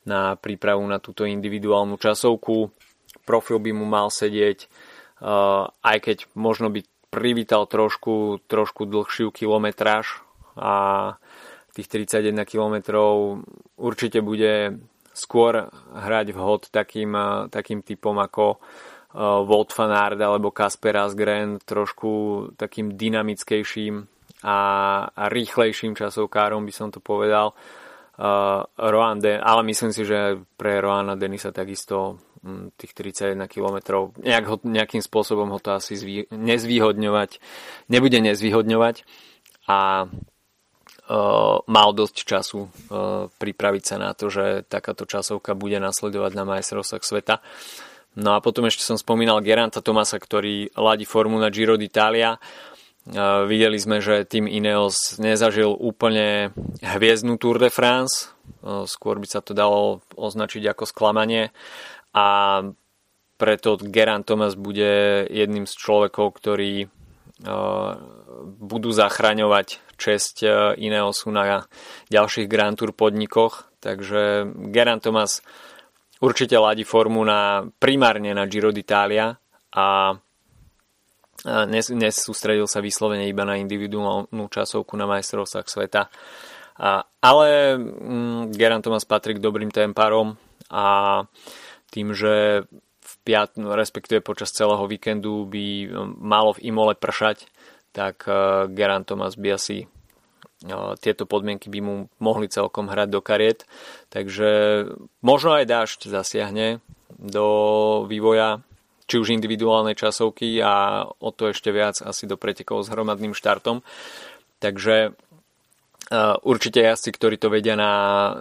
na 0.05 0.35
prípravu 0.35 0.81
na 0.87 0.97
túto 0.97 1.27
individuálnu 1.27 1.97
časovku. 1.97 2.73
Profil 3.25 3.57
by 3.61 3.71
mu 3.75 3.85
mal 3.85 4.09
sedieť, 4.09 4.65
aj 5.81 5.97
keď 6.01 6.17
možno 6.33 6.73
by 6.73 6.81
privítal 7.11 7.67
trošku, 7.67 8.41
trošku 8.47 8.87
dlhšiu 8.87 9.29
kilometráž 9.35 10.23
a 10.55 11.15
tých 11.75 11.87
31 11.87 12.43
km 12.47 12.75
určite 13.79 14.19
bude 14.23 14.79
skôr 15.11 15.71
hrať 15.91 16.27
vhod 16.31 16.71
takým, 16.71 17.15
takým 17.51 17.83
typom 17.83 18.15
ako 18.19 18.59
Wout 19.43 19.75
van 19.75 19.91
Aert 19.91 20.23
alebo 20.23 20.55
Kasper 20.55 21.03
Asgren, 21.03 21.59
trošku 21.59 22.11
takým 22.55 22.95
dynamickejším 22.95 24.07
a, 24.47 24.59
a 25.11 25.23
rýchlejším 25.27 25.99
časovkárom 25.99 26.63
by 26.63 26.73
som 26.73 26.95
to 26.95 27.03
povedal. 27.03 27.51
Uh, 28.11 28.67
Rohan 28.75 29.23
Den, 29.23 29.39
ale 29.39 29.63
myslím 29.63 29.95
si, 29.95 30.03
že 30.03 30.35
pre 30.59 30.83
Rohana 30.83 31.15
Denisa 31.15 31.55
takisto 31.55 32.19
um, 32.43 32.67
tých 32.75 32.91
31 32.93 33.47
km 33.47 34.11
nejak 34.19 34.45
ho, 34.51 34.55
nejakým 34.67 34.99
spôsobom 34.99 35.47
ho 35.47 35.59
to 35.63 35.71
asi 35.71 35.95
zvý, 35.95 36.27
nezvýhodňovať, 36.27 37.39
nebude 37.87 38.19
nezvýhodňovať 38.19 39.07
a 39.71 40.11
uh, 40.11 41.55
mal 41.65 41.89
dosť 41.95 42.17
času 42.27 42.67
uh, 42.67 43.31
pripraviť 43.31 43.83
sa 43.87 43.95
na 43.95 44.11
to, 44.11 44.27
že 44.27 44.67
takáto 44.67 45.07
časovka 45.07 45.55
bude 45.55 45.79
nasledovať 45.79 46.31
na 46.35 46.43
majstrovstvách 46.43 47.07
sveta. 47.07 47.39
No 48.19 48.35
a 48.35 48.43
potom 48.43 48.67
ešte 48.67 48.83
som 48.83 48.99
spomínal 48.99 49.39
Geranta 49.39 49.79
Tomasa, 49.79 50.19
ktorý 50.19 50.67
ladí 50.75 51.07
formu 51.07 51.39
na 51.39 51.47
Giro 51.47 51.79
d'Italia. 51.79 52.35
Uh, 52.35 52.70
videli 53.49 53.77
sme, 53.81 53.97
že 53.97 54.27
tým 54.29 54.45
Ineos 54.45 55.17
nezažil 55.17 55.73
úplne 55.73 56.53
hviezdnu 56.81 57.41
Tour 57.41 57.57
de 57.57 57.73
France, 57.73 58.29
skôr 58.85 59.17
by 59.17 59.27
sa 59.27 59.41
to 59.41 59.57
dalo 59.57 60.05
označiť 60.13 60.69
ako 60.69 60.83
sklamanie 60.85 61.49
a 62.13 62.27
preto 63.41 63.81
Gerant 63.81 64.21
Thomas 64.21 64.53
bude 64.53 65.25
jedným 65.33 65.65
z 65.65 65.73
človekov, 65.73 66.37
ktorí 66.37 66.93
budú 68.61 68.89
zachraňovať 68.93 69.81
česť 69.97 70.35
e, 70.41 70.47
Ineosu 70.81 71.29
na 71.33 71.65
ďalších 72.09 72.49
Grand 72.49 72.77
Tour 72.77 72.93
podnikoch. 72.93 73.69
Takže 73.81 74.49
Geran 74.69 75.01
Thomas 75.01 75.41
určite 76.21 76.57
ladí 76.57 76.85
formu 76.85 77.25
na, 77.25 77.65
primárne 77.81 78.33
na 78.33 78.45
Giro 78.45 78.69
d'Italia 78.69 79.33
a 79.73 80.13
nes, 81.45 81.85
nesústredil 81.89 82.69
sa 82.69 82.83
vyslovene 82.83 83.25
iba 83.25 83.41
na 83.45 83.57
individuálnu 83.57 84.45
časovku 84.49 84.93
na 84.93 85.09
majstrovstvách 85.09 85.67
sveta. 85.67 86.11
A, 86.81 87.05
ale 87.21 87.77
mm, 87.77 88.53
Geran 88.53 88.81
Thomas 88.81 89.05
patrí 89.05 89.37
k 89.37 89.43
dobrým 89.43 89.69
temparom 89.69 90.37
a 90.69 90.85
tým, 91.91 92.15
že 92.15 92.65
v 93.01 93.13
piat, 93.27 93.59
respektíve 93.59 94.23
počas 94.23 94.55
celého 94.55 94.81
víkendu 94.87 95.45
by 95.45 95.91
malo 96.17 96.55
v 96.55 96.71
Imole 96.71 96.95
pršať, 96.95 97.45
tak 97.91 98.23
eh, 98.25 98.71
Geran 98.71 99.03
Thomas 99.03 99.35
by 99.35 99.59
asi 99.59 99.85
eh, 99.85 100.93
tieto 101.03 101.27
podmienky 101.27 101.67
by 101.67 101.79
mu 101.83 101.95
mohli 102.23 102.47
celkom 102.47 102.87
hrať 102.87 103.07
do 103.11 103.19
kariet. 103.19 103.67
Takže 104.09 104.49
možno 105.21 105.59
aj 105.59 105.65
dážď 105.67 105.99
zasiahne 106.07 106.79
do 107.19 107.45
vývoja 108.07 108.63
či 109.11 109.19
už 109.19 109.35
individuálnej 109.35 109.99
časovky 109.99 110.63
a 110.63 111.03
o 111.03 111.29
to 111.35 111.51
ešte 111.51 111.67
viac 111.75 111.99
asi 111.99 112.23
do 112.23 112.39
pretekov 112.39 112.87
s 112.87 112.91
hromadným 112.95 113.35
štartom. 113.35 113.83
Takže 114.63 115.11
uh, 115.11 116.39
určite 116.47 116.79
jazdci, 116.79 117.11
ktorí 117.11 117.35
to 117.35 117.51
vedia 117.51 117.75
na, 117.75 117.91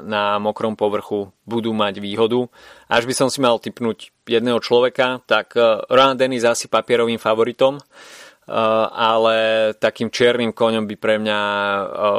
na 0.06 0.38
mokrom 0.38 0.78
povrchu, 0.78 1.34
budú 1.42 1.74
mať 1.74 1.98
výhodu. 1.98 2.46
Až 2.86 3.10
by 3.10 3.14
som 3.18 3.26
si 3.26 3.42
mal 3.42 3.58
typnúť 3.58 4.14
jedného 4.30 4.62
človeka, 4.62 5.26
tak 5.26 5.58
uh, 5.58 5.82
Rohan 5.90 6.14
Dennis 6.14 6.46
asi 6.46 6.70
papierovým 6.70 7.18
favoritom. 7.18 7.82
Eh, 8.50 8.86
ale 8.90 9.70
takým 9.78 10.10
čiernym 10.10 10.50
koňom 10.50 10.82
by 10.82 10.96
pre 10.98 11.22
mňa 11.22 11.40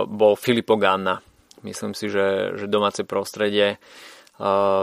bol 0.07 0.39
Filippo 0.39 0.79
Ganna. 0.79 1.19
Myslím 1.59 1.91
si, 1.91 2.07
že, 2.07 2.55
že 2.55 2.71
domáce 2.71 3.03
prostredie 3.03 3.77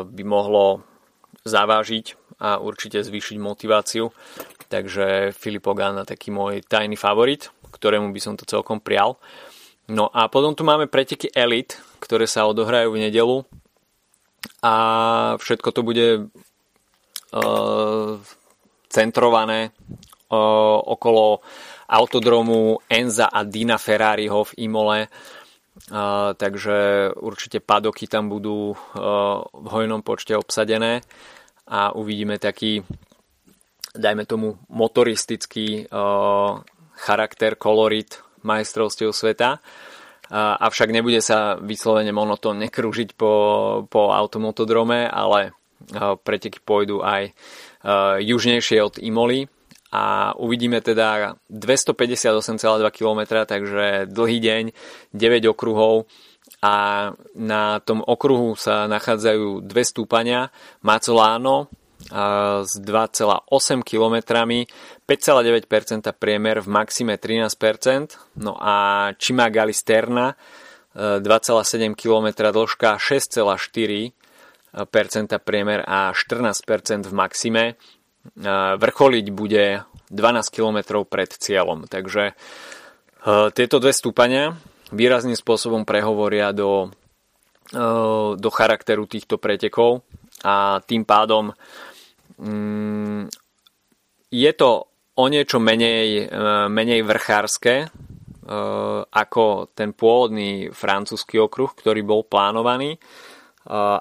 by 0.05 0.23
mohlo 0.29 0.87
zavážiť 1.49 2.37
a 2.38 2.62
určite 2.62 3.02
zvýšiť 3.02 3.37
motiváciu. 3.43 4.14
Takže 4.69 5.33
Filippo 5.35 5.75
Ganna 5.75 6.05
taký 6.05 6.31
môj 6.31 6.62
tajný 6.62 6.95
favorit, 6.95 7.50
ktorému 7.73 8.12
by 8.12 8.21
som 8.21 8.35
to 8.37 8.47
celkom 8.47 8.78
prial. 8.78 9.19
No 9.88 10.12
a 10.12 10.28
potom 10.28 10.52
tu 10.52 10.62
máme 10.62 10.87
preteky 10.87 11.33
Elite, 11.33 11.81
ktoré 11.99 12.28
sa 12.28 12.45
odohrajú 12.45 12.93
v 12.93 13.09
nedelu 13.09 13.40
a 14.61 14.75
všetko 15.40 15.69
to 15.73 15.81
bude 15.81 16.09
uh, 17.33 18.12
centrované 18.93 19.73
okolo 20.28 21.40
autodromu 21.88 22.85
Enza 22.85 23.33
a 23.33 23.49
Dina 23.49 23.81
Ferrariho 23.81 24.45
v 24.45 24.69
Imole. 24.69 25.09
Uh, 25.88 26.35
takže 26.35 27.09
určite 27.23 27.62
padoky 27.62 28.11
tam 28.11 28.26
budú 28.28 28.75
uh, 28.75 29.40
v 29.47 29.67
hojnom 29.71 30.02
počte 30.02 30.35
obsadené 30.35 31.00
a 31.69 31.93
uvidíme 31.93 32.41
taký, 32.41 32.81
dajme 33.93 34.25
tomu, 34.25 34.57
motoristický 34.73 35.85
uh, 35.85 36.65
charakter, 36.97 37.55
kolorit 37.61 38.25
majstrovstiev 38.43 39.13
sveta. 39.13 39.61
Uh, 40.29 40.57
avšak 40.65 40.93
nebude 40.93 41.21
sa 41.21 41.61
vyslovene 41.61 42.13
monotónne 42.13 42.73
krúžiť 42.73 43.13
po, 43.13 43.33
po 43.93 44.13
automotodrome, 44.17 45.05
ale 45.05 45.53
uh, 45.53 46.17
preteky 46.17 46.59
pôjdu 46.65 47.05
aj 47.05 47.33
južnejšie 48.19 48.83
od 48.83 48.99
Imoly 48.99 49.47
a 49.89 50.37
uvidíme 50.37 50.81
teda 50.85 51.39
258,2 51.49 52.85
km, 52.93 53.21
takže 53.49 54.05
dlhý 54.11 54.39
deň, 54.41 54.65
9 55.17 55.53
okruhov 55.55 56.05
a 56.59 57.15
na 57.38 57.79
tom 57.87 58.03
okruhu 58.03 58.59
sa 58.59 58.91
nachádzajú 58.91 59.62
dve 59.62 59.87
stúpania. 59.87 60.50
Macolano 60.83 61.71
s 62.62 62.79
2,8 62.79 63.83
km, 63.83 64.15
5,9% 64.47 66.15
priemer 66.15 66.62
v 66.62 66.69
maxime 66.71 67.19
13%, 67.19 68.38
no 68.38 68.55
a 68.55 69.11
Chima 69.19 69.50
Galisterna 69.50 70.38
2,7 70.99 71.95
km 71.95 72.50
dĺžka 72.50 72.99
6,4% 72.99 74.11
priemer 75.38 75.87
a 75.87 76.11
14% 76.11 77.07
v 77.07 77.15
maxime. 77.15 77.79
Vrcholiť 78.79 79.27
bude 79.31 79.83
12 80.11 80.50
km 80.50 81.07
pred 81.07 81.31
cieľom. 81.33 81.87
Takže 81.88 82.29
e, 82.29 82.35
tieto 83.57 83.81
dve 83.81 83.97
stúpania 83.97 84.53
výrazným 84.92 85.37
spôsobom 85.37 85.85
prehovoria 85.85 86.52
do, 86.52 86.88
e, 87.73 87.78
do 88.37 88.50
charakteru 88.52 89.04
týchto 89.04 89.37
pretekov 89.37 90.04
a 90.45 90.78
tým 90.85 91.02
pádom 91.02 91.50
mm, 92.38 93.28
je 94.28 94.52
to 94.54 94.71
o 95.18 95.25
niečo 95.26 95.59
menej, 95.59 96.30
menej 96.71 97.02
vrchárske 97.02 97.90
ako 99.12 99.76
ten 99.76 99.92
pôvodný 99.92 100.73
francúzsky 100.73 101.37
okruh, 101.37 101.68
ktorý 101.76 102.00
bol 102.00 102.25
plánovaný, 102.25 102.97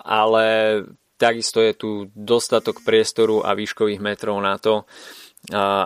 ale 0.08 0.46
takisto 1.20 1.60
je 1.60 1.74
tu 1.76 1.90
dostatok 2.16 2.80
priestoru 2.80 3.44
a 3.44 3.52
výškových 3.52 4.00
metrov 4.00 4.40
na 4.40 4.56
to, 4.56 4.88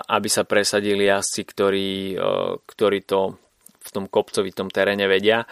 aby 0.05 0.29
sa 0.29 0.45
presadili 0.45 1.09
jazdci, 1.09 1.41
ktorí, 1.41 1.91
ktorí 2.69 2.99
to 3.09 3.41
tom 3.91 4.07
kopcovitom 4.07 4.71
teréne 4.71 5.05
vedia. 5.05 5.43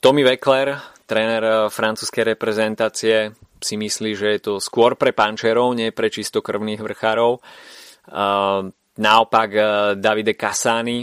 Tommy 0.00 0.22
Weckler, 0.24 0.76
tréner 1.08 1.68
francúzskej 1.72 2.36
reprezentácie, 2.36 3.32
si 3.58 3.74
myslí, 3.74 4.14
že 4.14 4.28
je 4.38 4.40
to 4.40 4.52
skôr 4.62 4.94
pre 4.94 5.10
pančerov, 5.10 5.74
nie 5.74 5.90
pre 5.90 6.12
čistokrvných 6.12 6.78
vrchárov. 6.78 7.42
Naopak 8.98 9.50
Davide 9.98 10.34
Cassani, 10.38 11.02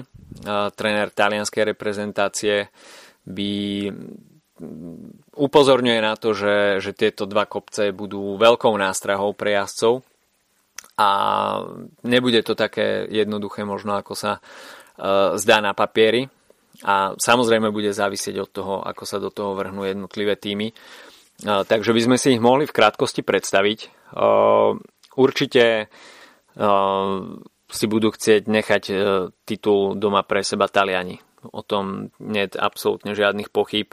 tréner 0.75 1.09
talianskej 1.11 1.63
reprezentácie, 1.75 2.71
by 3.25 3.51
upozorňuje 5.35 5.99
na 5.99 6.15
to, 6.15 6.31
že, 6.31 6.79
že 6.79 6.95
tieto 6.95 7.27
dva 7.27 7.43
kopce 7.43 7.91
budú 7.91 8.39
veľkou 8.39 8.71
nástrahou 8.79 9.35
pre 9.35 9.59
jazdcov 9.59 9.99
a 10.95 11.09
nebude 12.07 12.39
to 12.39 12.55
také 12.55 13.03
jednoduché 13.11 13.67
možno 13.67 13.99
ako 13.99 14.15
sa 14.15 14.39
zdá 15.35 15.57
na 15.59 15.75
papieri 15.75 16.27
a 16.83 17.15
samozrejme 17.15 17.71
bude 17.71 17.91
závisieť 17.91 18.35
od 18.39 18.49
toho, 18.51 18.75
ako 18.83 19.03
sa 19.03 19.17
do 19.19 19.31
toho 19.31 19.55
vrhnú 19.55 19.83
jednotlivé 19.87 20.35
týmy. 20.39 20.71
Uh, 21.43 21.67
takže 21.67 21.91
by 21.91 22.01
sme 22.03 22.17
si 22.19 22.35
ich 22.35 22.41
mohli 22.43 22.63
v 22.63 22.75
krátkosti 22.75 23.23
predstaviť. 23.23 24.11
Uh, 24.15 24.79
určite 25.15 25.91
si 27.67 27.85
budú 27.91 28.15
chcieť 28.15 28.47
nechať 28.47 28.83
titul 29.43 29.99
doma 29.99 30.23
pre 30.23 30.39
seba 30.39 30.71
Taliani. 30.71 31.19
O 31.51 31.67
tom 31.67 32.15
nie 32.23 32.47
je 32.47 32.55
absolútne 32.55 33.11
žiadnych 33.11 33.51
pochyb. 33.51 33.91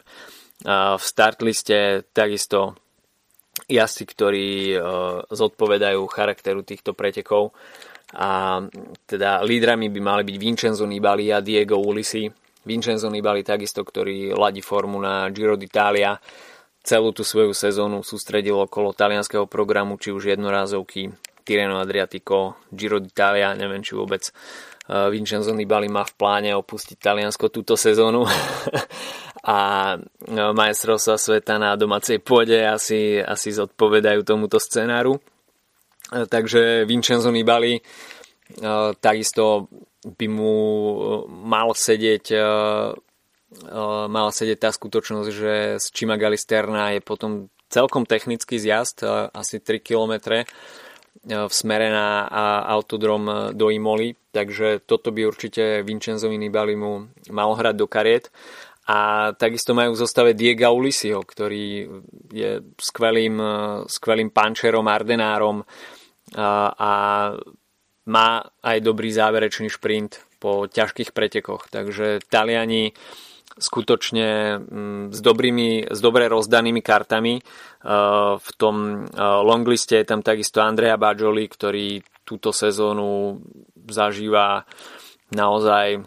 V 0.62 1.02
startliste 1.02 2.06
takisto 2.14 2.78
jazdci, 3.68 4.04
ktorí 4.09 4.49
e, 4.73 4.78
zodpovedajú 5.28 6.00
charakteru 6.09 6.64
týchto 6.64 6.97
pretekov. 6.97 7.52
A 8.12 8.61
teda 9.09 9.40
lídrami 9.40 9.88
by 9.88 10.00
mali 10.00 10.23
byť 10.28 10.37
Vincenzo 10.37 10.85
Nibali 10.85 11.32
a 11.32 11.40
Diego 11.40 11.80
Ulisi. 11.80 12.28
Vincenzo 12.62 13.09
Nibali 13.09 13.40
takisto, 13.40 13.82
ktorý 13.82 14.37
ladí 14.37 14.61
formu 14.61 15.00
na 15.00 15.26
Giro 15.32 15.56
d'Italia. 15.56 16.21
Celú 16.82 17.14
tú 17.14 17.23
svoju 17.25 17.54
sezónu 17.54 18.02
sústredil 18.04 18.59
okolo 18.59 18.92
talianského 18.92 19.47
programu, 19.47 19.97
či 19.97 20.12
už 20.12 20.35
jednorázovky 20.35 21.14
Tireno 21.42 21.78
Adriatico, 21.78 22.59
Giro 22.71 22.99
d'Italia, 22.99 23.54
neviem 23.54 23.82
či 23.82 23.94
vôbec 23.94 24.30
Eh, 24.82 25.09
Vincenzo 25.14 25.54
Nibali 25.54 25.87
má 25.87 26.02
v 26.02 26.14
pláne 26.18 26.50
opustiť 26.59 26.99
Taliansko 26.99 27.54
túto 27.54 27.78
sezónu 27.78 28.26
a 29.42 29.58
eh, 29.99 30.52
majstrovstva 30.54 31.18
sveta 31.18 31.58
na 31.58 31.75
domácej 31.75 32.22
pôde 32.22 32.58
asi, 32.62 33.18
asi 33.18 33.50
zodpovedajú 33.50 34.22
tomuto 34.22 34.62
scenáru. 34.62 35.18
Eh, 36.11 36.26
takže 36.26 36.87
Vincenzo 36.87 37.30
Nibali 37.30 37.82
takisto 39.00 39.72
by 40.04 40.26
mu 40.28 40.56
mal 41.49 41.72
sedieť 41.72 42.37
mal 44.12 44.28
sedieť 44.28 44.58
tá 44.61 44.68
skutočnosť, 44.68 45.28
že 45.32 45.54
z 45.80 45.87
Čima 45.88 46.20
Galisterna 46.20 46.92
je 46.92 47.00
potom 47.00 47.49
celkom 47.72 48.04
technický 48.04 48.61
zjazd, 48.61 49.08
asi 49.32 49.56
3 49.61 49.80
kilometre 49.80 50.45
v 51.23 51.52
smere 51.52 51.86
na 51.93 52.26
autodrom 52.67 53.54
do 53.54 53.71
Imoli, 53.71 54.17
takže 54.34 54.82
toto 54.82 55.14
by 55.14 55.28
určite 55.28 55.84
Vincenzovi 55.86 56.34
Nibalimu 56.34 57.12
mal 57.30 57.54
hrať 57.54 57.75
do 57.78 57.86
kariet. 57.86 58.34
A 58.90 59.30
takisto 59.38 59.78
majú 59.78 59.95
v 59.95 60.02
zostave 60.02 60.30
Diego 60.34 60.75
Ulisiho, 60.75 61.23
ktorý 61.23 61.86
je 62.34 62.50
skvelým, 62.82 63.38
skvelým 63.86 64.34
pančerom, 64.34 64.90
ardenárom 64.90 65.62
a, 66.34 66.75
a 66.75 66.92
má 68.10 68.28
aj 68.66 68.78
dobrý 68.82 69.14
záverečný 69.14 69.71
šprint 69.71 70.26
po 70.42 70.66
ťažkých 70.66 71.14
pretekoch. 71.14 71.71
Takže 71.71 72.26
Taliani 72.26 72.90
skutočne 73.58 74.58
mm, 74.58 75.04
s, 75.12 75.21
dobrými, 75.21 75.92
s 75.92 75.99
dobre 76.00 76.26
rozdanými 76.26 76.80
kartami. 76.80 77.34
E, 77.38 77.42
v 78.40 78.50
tom 78.56 79.06
e, 79.06 79.21
longliste 79.21 80.00
je 80.00 80.06
tam 80.08 80.25
takisto 80.25 80.64
Andrea 80.64 80.97
Bajoli, 80.97 81.47
ktorý 81.47 82.00
túto 82.25 82.54
sezónu 82.54 83.40
zažíva 83.76 84.64
naozaj 85.36 85.86
e, 85.95 86.00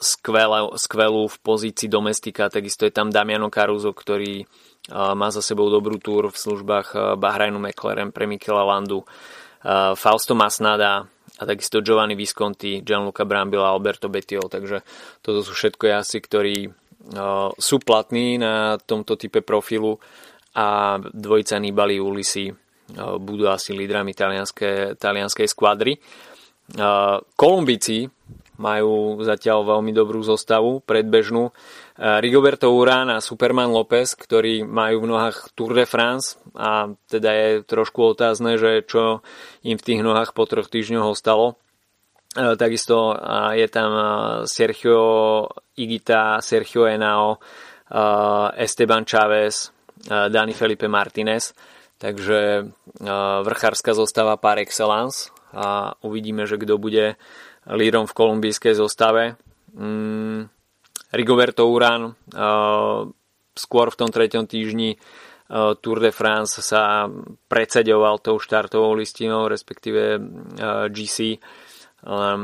skvelú, 0.00 0.76
skvelú 0.78 1.28
v 1.28 1.36
pozícii 1.42 1.88
domestika. 1.90 2.52
Takisto 2.52 2.88
je 2.88 2.92
tam 2.94 3.12
Damiano 3.12 3.50
Caruso, 3.52 3.92
ktorý 3.92 4.44
má 4.92 5.28
za 5.32 5.40
sebou 5.40 5.72
dobrú 5.72 5.96
túr 5.96 6.28
v 6.28 6.36
službách 6.36 7.16
Bahrajnu 7.16 7.56
McLaren 7.56 8.12
pre 8.12 8.28
Michela 8.28 8.64
Landu. 8.64 9.04
Fausto 9.96 10.36
Masnada, 10.36 11.08
a 11.34 11.42
takisto 11.48 11.80
Giovanni 11.80 12.14
Visconti, 12.14 12.84
Gianluca 12.84 13.24
Brambilla, 13.24 13.72
Alberto 13.72 14.12
Bettio, 14.12 14.46
takže 14.46 14.84
toto 15.24 15.40
sú 15.40 15.56
všetko 15.56 15.88
jazdci, 15.88 16.18
ktorí 16.20 16.56
sú 17.56 17.76
platní 17.80 18.38
na 18.38 18.76
tomto 18.76 19.16
type 19.16 19.40
profilu 19.40 19.98
a 20.54 20.96
dvojica 21.00 21.56
Nibali 21.58 21.96
Ulisi 21.96 22.52
budú 23.18 23.48
asi 23.48 23.72
lídrami 23.72 24.12
talianskej, 24.14 25.48
skvadry. 25.48 25.96
Kolumbici 27.34 28.04
majú 28.54 29.18
zatiaľ 29.26 29.66
veľmi 29.66 29.90
dobrú 29.90 30.22
zostavu 30.22 30.78
predbežnú. 30.86 31.50
Rigoberto 31.98 32.70
Urán 32.74 33.10
a 33.10 33.22
Superman 33.22 33.70
López, 33.70 34.14
ktorí 34.14 34.62
majú 34.62 35.06
v 35.06 35.10
nohách 35.10 35.50
Tour 35.58 35.74
de 35.74 35.86
France 35.86 36.38
a 36.54 36.90
teda 37.10 37.30
je 37.34 37.48
trošku 37.66 38.14
otázne, 38.14 38.58
že 38.58 38.86
čo 38.86 39.22
im 39.66 39.78
v 39.78 39.86
tých 39.86 40.00
nohách 40.02 40.34
po 40.34 40.46
troch 40.46 40.66
týždňoch 40.70 41.06
ostalo. 41.06 41.58
Takisto 42.34 43.14
je 43.54 43.66
tam 43.70 43.90
Sergio 44.50 45.46
Igita, 45.78 46.42
Sergio 46.42 46.90
Enao, 46.90 47.38
Esteban 48.58 49.06
Chávez, 49.06 49.70
Dani 50.06 50.54
Felipe 50.54 50.90
Martinez. 50.90 51.54
Takže 51.94 52.66
vrchárska 53.46 53.94
zostava 53.94 54.34
par 54.34 54.58
excellence 54.58 55.30
a 55.54 55.94
uvidíme, 56.02 56.42
že 56.42 56.58
kto 56.58 56.74
bude 56.74 57.14
lídrom 57.68 58.04
v 58.04 58.16
kolumbijskej 58.16 58.76
zostave. 58.76 59.40
Mm, 59.72 60.48
Rigoberto 61.14 61.70
Urán 61.70 62.18
skôr 63.54 63.86
v 63.88 63.98
tom 63.98 64.10
treťom 64.10 64.50
týždni 64.50 64.98
Tour 65.54 65.98
de 66.00 66.10
France 66.10 66.58
sa 66.64 67.06
predsedoval 67.46 68.18
tou 68.18 68.40
štartovou 68.40 68.96
listinou, 68.98 69.46
respektíve 69.46 70.18
GC. 70.90 71.38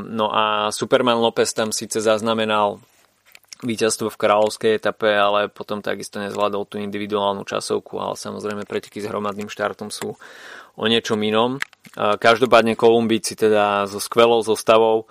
No 0.07 0.31
a 0.31 0.71
Superman 0.71 1.19
López 1.19 1.51
tam 1.51 1.75
síce 1.75 1.99
zaznamenal 1.99 2.79
víťazstvo 3.61 4.09
v 4.09 4.21
kráľovskej 4.21 4.71
etape, 4.77 5.09
ale 5.13 5.49
potom 5.49 5.85
takisto 5.85 6.17
nezvládol 6.17 6.65
tú 6.65 6.75
individuálnu 6.81 7.45
časovku, 7.45 7.97
ale 8.01 8.17
samozrejme 8.17 8.65
preteky 8.65 9.01
s 9.01 9.09
hromadným 9.09 9.49
štartom 9.49 9.93
sú 9.93 10.17
o 10.75 10.85
niečom 10.87 11.19
inom. 11.23 11.57
Každopádne 11.97 12.79
Kolumbíci 12.79 13.35
teda 13.35 13.89
so 13.89 13.99
skvelou 13.99 14.45
zostavou. 14.45 15.09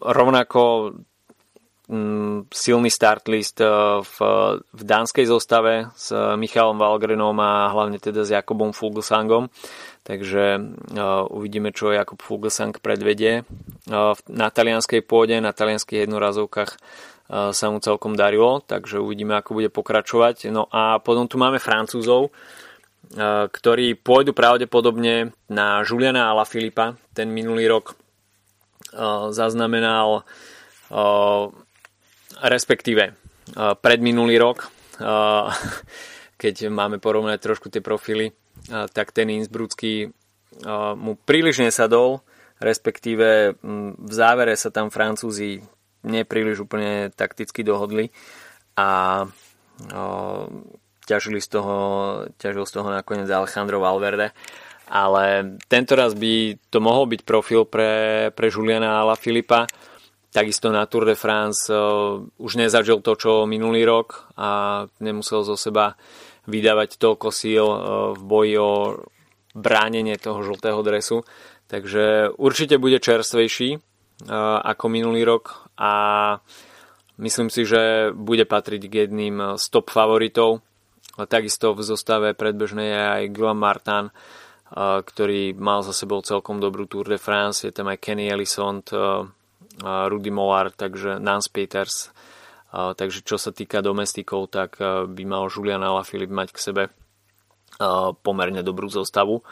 Rovnako 0.00 0.62
Mm, 1.90 2.46
silný 2.54 2.86
start 2.86 3.26
list 3.26 3.58
v, 3.58 4.16
v 4.62 4.82
dánskej 4.86 5.26
zostave 5.26 5.90
s 5.98 6.14
Michalom 6.38 6.78
Valgrenom 6.78 7.34
a 7.42 7.66
hlavne 7.74 7.98
teda 7.98 8.22
s 8.22 8.30
Jakobom 8.30 8.70
Fuglsangom. 8.70 9.50
Takže 10.06 10.44
uh, 10.54 11.26
uvidíme, 11.34 11.74
čo 11.74 11.90
Jakob 11.90 12.22
Fuglsang 12.22 12.78
predvedie. 12.78 13.42
Uh, 13.90 14.14
na 14.30 14.54
talianskej 14.54 15.02
pôde, 15.02 15.34
na 15.42 15.50
talianských 15.50 16.06
jednorazovkách 16.06 16.70
uh, 16.78 17.50
sa 17.50 17.66
mu 17.74 17.82
celkom 17.82 18.14
darilo, 18.14 18.62
takže 18.62 19.02
uvidíme, 19.02 19.34
ako 19.42 19.58
bude 19.58 19.74
pokračovať. 19.74 20.46
No 20.54 20.70
a 20.70 21.02
potom 21.02 21.26
tu 21.26 21.42
máme 21.42 21.58
Francúzov, 21.58 22.30
ktorí 23.18 23.98
pôjdu 23.98 24.30
pravdepodobne 24.30 25.34
na 25.50 25.82
Juliana 25.82 26.30
Filipa. 26.46 26.94
Ten 27.10 27.34
minulý 27.34 27.66
rok 27.66 27.98
zaznamenal 29.30 30.22
respektíve 32.42 33.14
predminulý 33.82 34.36
rok, 34.38 34.70
keď 36.42 36.54
máme 36.70 37.02
porovnať 37.02 37.38
trošku 37.42 37.68
tie 37.68 37.82
profily, 37.82 38.32
tak 38.68 39.12
ten 39.12 39.28
Innsbrucký 39.28 40.08
mu 40.96 41.12
príliš 41.18 41.62
nesadol, 41.62 42.22
respektíve 42.60 43.56
v 43.96 44.12
závere 44.12 44.54
sa 44.54 44.70
tam 44.70 44.92
Francúzi 44.92 45.60
nepríliš 46.04 46.64
úplne 46.64 47.12
takticky 47.12 47.60
dohodli 47.60 48.08
a 48.76 49.24
ťažili 51.10 51.42
z 51.42 51.48
toho, 51.58 51.76
ťažil 52.38 52.62
z 52.62 52.72
toho 52.78 52.88
nakoniec 52.94 53.26
Alejandro 53.26 53.82
Valverde 53.82 54.30
ale 54.90 55.54
tento 55.70 55.94
raz 55.94 56.18
by 56.18 56.58
to 56.66 56.82
mohol 56.82 57.06
byť 57.06 57.22
profil 57.22 57.62
pre, 57.62 58.28
pre 58.34 58.50
Juliana 58.50 58.98
Ala 58.98 59.14
Filipa. 59.14 59.70
Takisto 60.34 60.74
na 60.74 60.82
Tour 60.90 61.06
de 61.06 61.14
France 61.14 61.70
uh, 61.70 62.18
už 62.42 62.58
nezažil 62.58 62.98
to, 62.98 63.14
čo 63.14 63.46
minulý 63.46 63.86
rok 63.86 64.30
a 64.34 64.82
nemusel 64.98 65.46
zo 65.46 65.54
seba 65.54 65.94
vydávať 66.50 66.98
toľko 66.98 67.28
síl 67.30 67.62
uh, 67.62 67.78
v 68.18 68.22
boji 68.26 68.54
o 68.58 68.70
bránenie 69.54 70.18
toho 70.18 70.42
žltého 70.42 70.82
dresu. 70.82 71.22
Takže 71.70 72.34
určite 72.34 72.82
bude 72.82 72.98
čerstvejší 72.98 73.78
uh, 73.78 73.82
ako 74.58 74.90
minulý 74.90 75.22
rok 75.22 75.70
a 75.78 75.92
myslím 77.22 77.46
si, 77.46 77.62
že 77.62 78.10
bude 78.10 78.42
patriť 78.42 78.82
k 78.90 79.06
jedným 79.06 79.54
z 79.54 79.64
top 79.70 79.90
favoritov. 79.94 80.66
Takisto 81.18 81.74
v 81.74 81.82
zostave 81.82 82.36
predbežnej 82.38 82.88
je 82.90 83.02
aj 83.02 83.22
Guillaume 83.34 83.60
Martin, 83.60 84.14
ktorý 84.76 85.58
mal 85.58 85.82
za 85.82 85.90
sebou 85.90 86.22
celkom 86.22 86.62
dobrú 86.62 86.86
Tour 86.86 87.10
de 87.10 87.18
France. 87.18 87.66
Je 87.66 87.74
tam 87.74 87.90
aj 87.90 87.98
Kenny 87.98 88.30
Ellison, 88.30 88.78
Rudy 89.82 90.30
Mollard, 90.30 90.78
takže 90.78 91.18
Nance 91.18 91.50
Peters. 91.50 92.14
Takže 92.70 93.26
čo 93.26 93.34
sa 93.34 93.50
týka 93.50 93.82
domestikov, 93.82 94.46
tak 94.46 94.78
by 95.10 95.22
mal 95.26 95.50
Julian 95.50 95.82
Alaphilippe 95.82 96.30
mať 96.30 96.48
k 96.54 96.62
sebe 96.62 96.82
pomerne 98.22 98.62
dobrú 98.62 98.86
zostavu. 98.86 99.42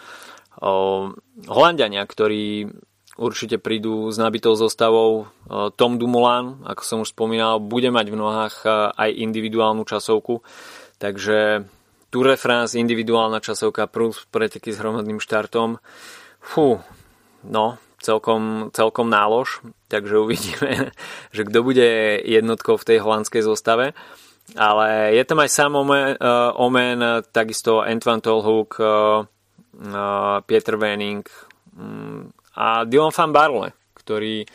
Holandiania, 1.51 2.07
ktorí 2.07 2.71
určite 3.19 3.59
prídu 3.59 4.15
s 4.15 4.23
nabitou 4.23 4.55
zostavou. 4.55 5.27
Tom 5.75 5.99
Dumoulin, 5.99 6.63
ako 6.63 6.83
som 6.87 7.03
už 7.03 7.11
spomínal, 7.11 7.59
bude 7.59 7.91
mať 7.91 8.07
v 8.15 8.21
nohách 8.23 8.57
aj 8.95 9.11
individuálnu 9.11 9.83
časovku, 9.83 10.47
takže 10.99 11.65
Tour 12.09 12.27
de 12.33 12.37
France, 12.41 12.79
individuálna 12.81 13.45
časovka 13.45 13.85
plus 13.85 14.25
preteky 14.33 14.73
s 14.73 14.81
hromadným 14.81 15.21
štartom. 15.21 15.77
Fú, 16.41 16.81
no, 17.45 17.77
celkom, 18.01 18.73
celkom 18.73 19.13
nálož, 19.13 19.61
takže 19.93 20.17
uvidíme, 20.17 20.91
že 21.37 21.43
kto 21.45 21.59
bude 21.61 21.89
jednotkou 22.25 22.81
v 22.81 22.87
tej 22.87 22.99
holandskej 23.05 23.43
zostave. 23.45 23.93
Ale 24.57 25.13
je 25.13 25.25
tam 25.29 25.45
aj 25.45 25.53
Sam 25.53 25.77
Omen, 25.77 26.17
uh, 26.17 26.57
Omen 26.57 27.21
takisto 27.37 27.85
Antoine 27.85 28.25
Tolhoek, 28.25 28.81
uh, 28.81 29.21
uh, 29.21 30.41
Peter 30.49 30.81
Wenning 30.81 31.21
um, 31.77 32.33
a 32.57 32.89
Dylan 32.89 33.13
van 33.13 33.33
Barle, 33.37 33.77
ktorý 33.93 34.49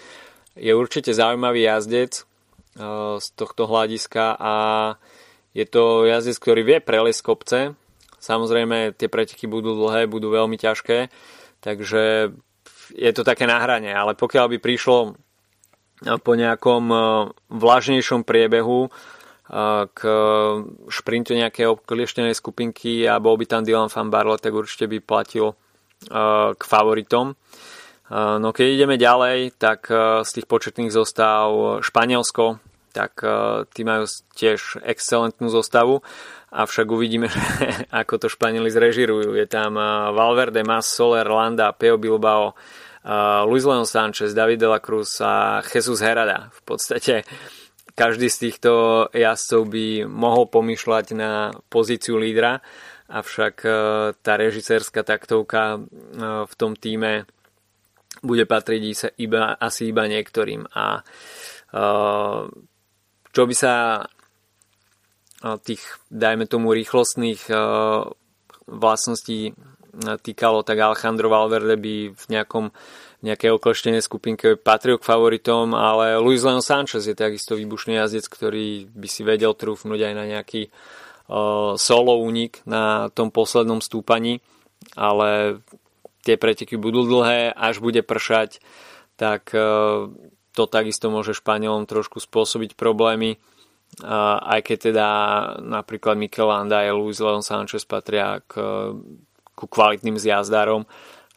je 0.58 0.74
určite 0.74 1.14
zaujímavý 1.14 1.70
jazdec 1.70 2.26
uh, 2.26 3.22
z 3.22 3.28
tohto 3.38 3.70
hľadiska 3.70 4.34
a 4.34 4.54
je 5.54 5.66
to 5.70 6.10
jazdec, 6.10 6.38
ktorý 6.42 6.62
vie 6.66 6.78
prelesť 6.82 7.22
kopce. 7.22 7.60
Samozrejme, 8.18 8.98
tie 8.98 9.08
preteky 9.12 9.46
budú 9.46 9.78
dlhé, 9.78 10.10
budú 10.10 10.34
veľmi 10.34 10.58
ťažké, 10.58 11.14
takže 11.62 12.34
je 12.92 13.12
to 13.14 13.24
také 13.24 13.46
nahranie, 13.48 13.94
ale 13.94 14.18
pokiaľ 14.18 14.46
by 14.56 14.58
prišlo 14.60 14.98
e, 15.04 15.10
po 16.20 16.34
nejakom 16.36 16.84
e, 16.90 16.98
vlažnejšom 17.52 18.24
priebehu 18.24 18.88
e, 18.88 18.90
k 19.92 20.00
šprintu 20.88 21.36
nejakej 21.36 21.80
oklieštenej 21.80 22.36
skupinky 22.36 23.08
a 23.08 23.20
bol 23.20 23.36
by 23.36 23.46
tam 23.48 23.62
Dylan 23.64 23.92
van 23.92 24.10
Barle, 24.12 24.40
tak 24.40 24.56
určite 24.56 24.90
by 24.90 25.00
platil 25.00 25.56
k 26.04 26.60
favoritom. 26.60 27.32
No 28.12 28.50
keď 28.52 28.68
ideme 28.76 29.00
ďalej, 29.00 29.56
tak 29.56 29.88
z 30.28 30.30
tých 30.36 30.52
početných 30.52 30.92
zostav 30.92 31.80
Španielsko, 31.80 32.60
tak 32.94 33.26
tí 33.74 33.82
majú 33.82 34.06
tiež 34.38 34.86
excelentnú 34.86 35.50
zostavu, 35.50 36.06
avšak 36.54 36.86
uvidíme, 36.86 37.28
ako 38.02 38.22
to 38.22 38.28
Španieli 38.30 38.70
zrežirujú. 38.70 39.34
Je 39.34 39.50
tam 39.50 39.76
Valverde, 40.14 40.62
Mas, 40.62 40.86
Soler, 40.86 41.26
Landa, 41.26 41.74
Peo 41.74 41.98
Bilbao, 41.98 42.54
uh, 42.54 43.44
Luis 43.50 43.66
Leon 43.66 43.90
Sanchez, 43.90 44.38
David 44.38 44.62
de 44.62 44.70
la 44.70 44.80
Cruz 44.80 45.18
a 45.20 45.66
Jesus 45.66 46.00
Herada. 46.06 46.54
V 46.54 46.62
podstate 46.62 47.26
každý 47.94 48.30
z 48.30 48.38
týchto 48.50 48.72
jazdcov 49.14 49.62
by 49.70 49.86
mohol 50.10 50.50
pomýšľať 50.50 51.06
na 51.14 51.54
pozíciu 51.70 52.18
lídra, 52.18 52.58
avšak 53.06 53.56
tá 54.26 54.34
režisérska 54.34 55.06
taktovka 55.06 55.78
v 56.50 56.54
tom 56.58 56.74
týme 56.74 57.30
bude 58.26 58.50
patriť 58.50 59.14
iba, 59.22 59.54
asi 59.54 59.94
iba 59.94 60.10
niektorým. 60.10 60.66
A 60.74 61.06
čo 63.34 63.50
by 63.50 63.56
sa 63.58 63.74
tých, 65.66 65.84
dajme 66.08 66.48
tomu, 66.48 66.72
rýchlostných 66.72 67.52
vlastností 68.64 69.52
týkalo, 70.24 70.66
tak 70.66 70.80
Alejandro 70.80 71.30
Valverde 71.30 71.76
by 71.78 71.96
v 72.16 72.26
nejakom 72.32 72.74
nejakej 73.24 73.56
okleštenej 73.56 74.04
skupinke 74.04 74.60
patril 74.60 75.00
k 75.00 75.08
favoritom, 75.08 75.72
ale 75.72 76.20
Luis 76.20 76.44
Leon 76.44 76.60
Sanchez 76.60 77.08
je 77.08 77.16
takisto 77.16 77.56
výbušný 77.56 77.96
jazdec, 77.96 78.28
ktorý 78.28 78.92
by 78.92 79.08
si 79.08 79.24
vedel 79.24 79.56
trúfnuť 79.56 80.00
aj 80.12 80.14
na 80.14 80.26
nejaký 80.28 80.68
uh, 80.68 81.80
solo 81.80 82.20
únik 82.20 82.60
na 82.68 83.08
tom 83.16 83.32
poslednom 83.32 83.80
stúpaní, 83.80 84.44
ale 85.00 85.64
tie 86.28 86.36
preteky 86.36 86.76
budú 86.76 87.08
dlhé, 87.08 87.56
až 87.56 87.80
bude 87.80 88.04
pršať, 88.04 88.60
tak 89.16 89.56
uh, 89.56 90.12
to 90.54 90.70
takisto 90.70 91.10
môže 91.10 91.34
Španielom 91.34 91.90
trošku 91.90 92.22
spôsobiť 92.22 92.78
problémy. 92.78 93.42
Aj 94.02 94.62
keď 94.62 94.78
teda 94.90 95.08
napríklad 95.62 96.18
Mikel 96.18 96.50
Landa 96.50 96.82
a 96.82 96.94
Luis 96.94 97.22
Leon 97.22 97.46
Sanchez 97.46 97.86
patria 97.86 98.42
k 98.46 98.62
ku 99.54 99.70
kvalitným 99.70 100.18
zjazdárom, 100.18 100.90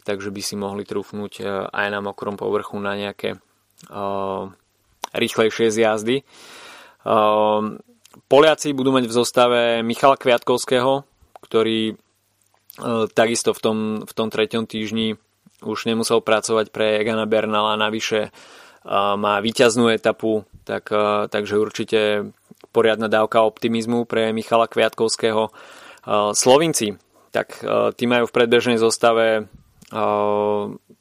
takže 0.09 0.33
by 0.33 0.41
si 0.41 0.57
mohli 0.57 0.89
trúfnuť 0.89 1.33
e, 1.37 1.45
aj 1.69 1.87
na 1.93 2.01
mokrom 2.01 2.41
povrchu 2.41 2.81
na 2.81 2.97
nejaké 2.97 3.37
uh, 3.93 4.49
rýchlejšie 5.13 5.69
zjazdy. 5.69 6.25
Uh, 7.05 7.77
Poliaci 8.25 8.73
budú 8.73 8.97
mať 8.97 9.05
v 9.05 9.13
zostave 9.13 9.61
Michala 9.85 10.17
Kviatkovského, 10.17 11.05
ktorý 11.45 12.01
takisto 13.13 13.53
v 13.53 13.61
tom, 13.61 13.79
v 14.05 14.13
tom 14.17 14.29
treťom 14.33 14.65
týždni 14.65 15.21
už 15.61 15.89
nemusel 15.89 16.25
pracovať 16.25 16.73
pre 16.73 17.01
Egana 17.01 17.29
Bernala, 17.29 17.77
navyše 17.77 18.29
uh, 18.29 18.66
má 18.91 19.35
výťaznú 19.43 19.91
etapu, 19.91 20.47
tak, 20.63 20.89
takže 21.31 21.59
určite 21.59 22.31
poriadna 22.71 23.11
dávka 23.11 23.43
optimizmu 23.43 24.07
pre 24.07 24.31
Michala 24.31 24.71
Kviatkovského. 24.71 25.51
Slovinci 26.33 26.95
tak 27.35 27.59
tí 27.99 28.05
majú 28.07 28.31
v 28.31 28.35
predbežnej 28.35 28.79
zostave 28.79 29.51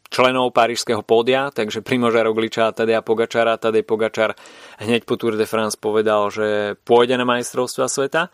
členov 0.09 0.53
parížského 0.55 1.01
pódia, 1.05 1.53
takže 1.53 1.85
Primoža 1.85 2.25
Rogliča 2.25 2.69
a 2.69 2.75
Tadej 2.75 3.01
Pogačara. 3.03 3.59
Tadej 3.59 3.83
Pogačar 3.83 4.33
hneď 4.81 5.03
po 5.03 5.19
Tour 5.19 5.35
de 5.35 5.45
France 5.45 5.75
povedal, 5.75 6.29
že 6.31 6.79
pôjde 6.87 7.19
na 7.19 7.25
majstrovstva 7.27 7.85
sveta. 7.89 8.33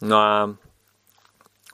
No 0.00 0.16
a 0.16 0.32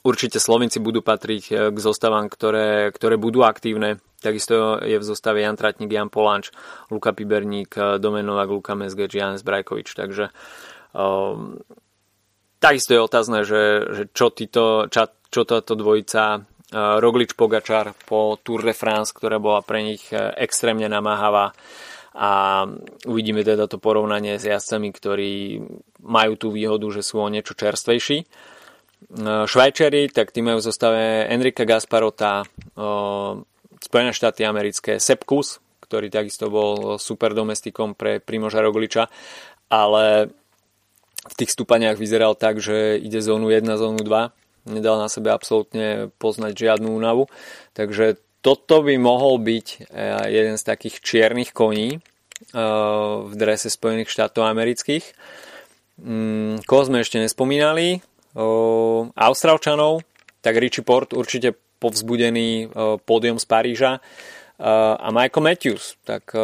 určite 0.06 0.38
Slovenci 0.38 0.78
budú 0.78 1.02
patriť 1.02 1.44
e, 1.50 1.52
k 1.74 1.78
zostavám, 1.82 2.30
ktoré, 2.30 2.94
ktoré 2.94 3.18
budú 3.18 3.42
aktívne. 3.42 3.98
Takisto 4.22 4.78
je 4.78 4.96
v 4.96 5.04
zostave 5.04 5.42
Jan 5.42 5.58
Tratník, 5.58 5.90
Jan 5.90 6.08
Polanč, 6.08 6.54
Luka 6.88 7.10
Piberník, 7.10 7.98
Domenovák, 7.98 8.48
Luka 8.48 8.72
Mesgeč, 8.78 9.12
Janes 9.18 9.44
Brajkovič. 9.44 9.92
Takže 9.92 10.32
um, 10.96 11.60
takisto 12.62 12.96
je 12.96 13.00
otázne, 13.02 13.44
že, 13.44 13.84
že 13.92 14.02
čo, 14.14 14.32
títo, 14.32 14.88
čo, 14.88 15.12
čo 15.28 15.42
táto 15.44 15.76
dvojica 15.76 16.22
e, 16.34 16.38
Roglič 16.72 17.36
Pogačar 17.36 17.92
po 18.08 18.40
Tour 18.40 18.64
de 18.64 18.72
France, 18.72 19.12
ktorá 19.12 19.36
bola 19.36 19.60
pre 19.60 19.84
nich 19.84 20.08
e, 20.10 20.16
extrémne 20.40 20.88
namáhavá 20.88 21.52
a 22.16 22.64
uvidíme 23.04 23.44
teda 23.44 23.68
to 23.68 23.76
porovnanie 23.76 24.40
s 24.40 24.48
jazdcami, 24.48 24.88
ktorí 24.88 25.32
majú 26.00 26.32
tú 26.40 26.48
výhodu, 26.48 26.88
že 26.88 27.04
sú 27.04 27.20
o 27.20 27.28
niečo 27.28 27.52
čerstvejší. 27.52 28.24
E, 29.04 29.46
Švajčeri, 29.46 30.08
tak 30.10 30.32
tí 30.32 30.40
majú 30.40 30.60
v 30.60 30.66
zostave 30.66 31.02
Enrika 31.28 31.64
Gasparota, 31.68 32.44
Spojené 33.76 34.10
štáty 34.10 34.42
americké, 34.42 34.98
Sepkus, 34.98 35.62
ktorý 35.84 36.10
takisto 36.10 36.50
bol 36.50 36.98
super 36.98 37.32
domestikom 37.32 37.94
pre 37.94 38.18
Primoža 38.18 38.58
Rogliča, 38.58 39.06
ale 39.70 40.32
v 41.26 41.34
tých 41.38 41.54
stúpaniach 41.54 42.00
vyzeral 42.00 42.34
tak, 42.34 42.58
že 42.58 42.98
ide 42.98 43.22
zónu 43.22 43.52
1, 43.52 43.62
zónu 43.78 44.02
2 44.02 44.46
nedal 44.66 44.98
na 44.98 45.06
sebe 45.06 45.30
absolútne 45.30 46.10
poznať 46.18 46.52
žiadnu 46.58 46.90
únavu. 46.90 47.30
Takže 47.72 48.18
toto 48.42 48.82
by 48.82 48.98
mohol 48.98 49.38
byť 49.38 49.66
e, 49.90 50.04
jeden 50.30 50.56
z 50.58 50.62
takých 50.66 51.02
čiernych 51.02 51.50
koní 51.54 51.96
e, 51.96 51.98
v 53.22 53.32
drese 53.34 53.70
Spojených 53.70 54.10
štátov 54.10 54.46
amerických. 54.46 55.06
Mm, 56.02 56.66
koho 56.66 56.82
sme 56.84 57.00
ešte 57.02 57.22
nespomínali? 57.22 58.02
Austrálčanov, 59.16 60.04
tak 60.44 60.60
Richie 60.60 60.84
Port 60.84 61.16
určite 61.16 61.56
povzbudený 61.80 62.68
pódium 63.08 63.40
z 63.40 63.46
Paríža 63.48 63.92
a 65.00 65.08
Michael 65.08 65.44
Matthews. 65.44 65.96
Tak 66.04 66.36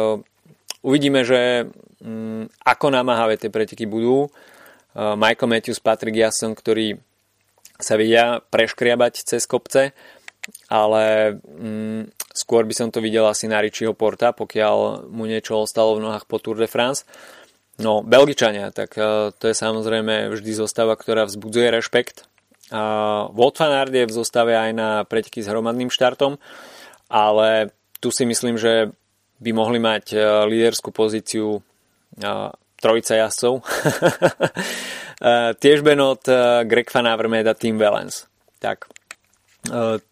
uvidíme, 0.85 1.21
že 1.25 1.69
mm, 2.01 2.65
ako 2.65 2.93
namáhavé 2.93 3.37
tie 3.37 3.53
preteky 3.53 3.85
budú. 3.85 4.29
Michael 4.93 5.49
Matthews, 5.49 5.81
Patrick 5.81 6.13
Jasson, 6.13 6.53
ktorí 6.53 6.97
sa 7.77 7.97
vedia 7.97 8.41
preškriabať 8.41 9.25
cez 9.25 9.45
kopce 9.49 9.93
ale 10.67 11.35
mm, 11.39 12.11
skôr 12.35 12.67
by 12.67 12.73
som 12.75 12.87
to 12.91 12.99
videl 12.99 13.23
asi 13.27 13.47
na 13.47 13.63
Richieho 13.63 13.95
Porta, 13.95 14.35
pokiaľ 14.35 15.07
mu 15.07 15.23
niečo 15.23 15.63
ostalo 15.63 15.95
v 15.95 16.03
nohách 16.03 16.27
po 16.27 16.39
Tour 16.39 16.59
de 16.59 16.67
France. 16.67 17.07
No, 17.81 18.05
Belgičania, 18.05 18.69
tak 18.69 18.93
uh, 19.01 19.33
to 19.33 19.49
je 19.49 19.55
samozrejme 19.57 20.29
vždy 20.29 20.51
zostava, 20.53 20.93
ktorá 20.93 21.25
vzbudzuje 21.25 21.73
rešpekt. 21.73 22.29
Uh, 22.69 23.33
Aert 23.33 23.93
je 23.93 24.05
v 24.05 24.13
zostave 24.13 24.53
aj 24.53 24.71
na 24.77 24.89
preteky 25.09 25.41
s 25.41 25.49
hromadným 25.49 25.89
štartom, 25.89 26.37
ale 27.09 27.73
tu 27.97 28.13
si 28.13 28.29
myslím, 28.29 28.61
že 28.61 28.93
by 29.41 29.51
mohli 29.57 29.81
mať 29.81 30.05
uh, 30.13 30.45
líderskú 30.45 30.93
pozíciu 30.93 31.57
uh, 31.57 32.49
trojica 32.77 33.17
jazdcov. 33.17 33.65
tiež 35.63 35.87
Benot, 35.87 36.27
Greg 36.67 36.91
Van 36.91 37.07
Avermaet 37.07 37.47
a 37.47 37.55
Tim 37.55 37.79
Valens. 37.79 38.27
Tak, 38.59 38.91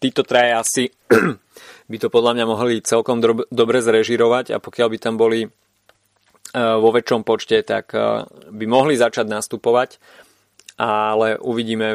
títo 0.00 0.24
traje 0.24 0.56
asi 0.56 0.84
by 1.92 1.96
to 2.00 2.08
podľa 2.08 2.32
mňa 2.32 2.44
mohli 2.48 2.80
celkom 2.80 3.20
dobre 3.52 3.84
zrežirovať 3.84 4.56
a 4.56 4.62
pokiaľ 4.62 4.88
by 4.88 4.98
tam 5.04 5.20
boli 5.20 5.44
vo 6.52 6.88
väčšom 6.92 7.24
počte, 7.24 7.64
tak 7.64 7.96
uh, 7.96 8.28
by 8.52 8.64
mohli 8.68 8.94
začať 8.94 9.26
nastupovať 9.28 9.96
ale 10.82 11.38
uvidíme. 11.38 11.88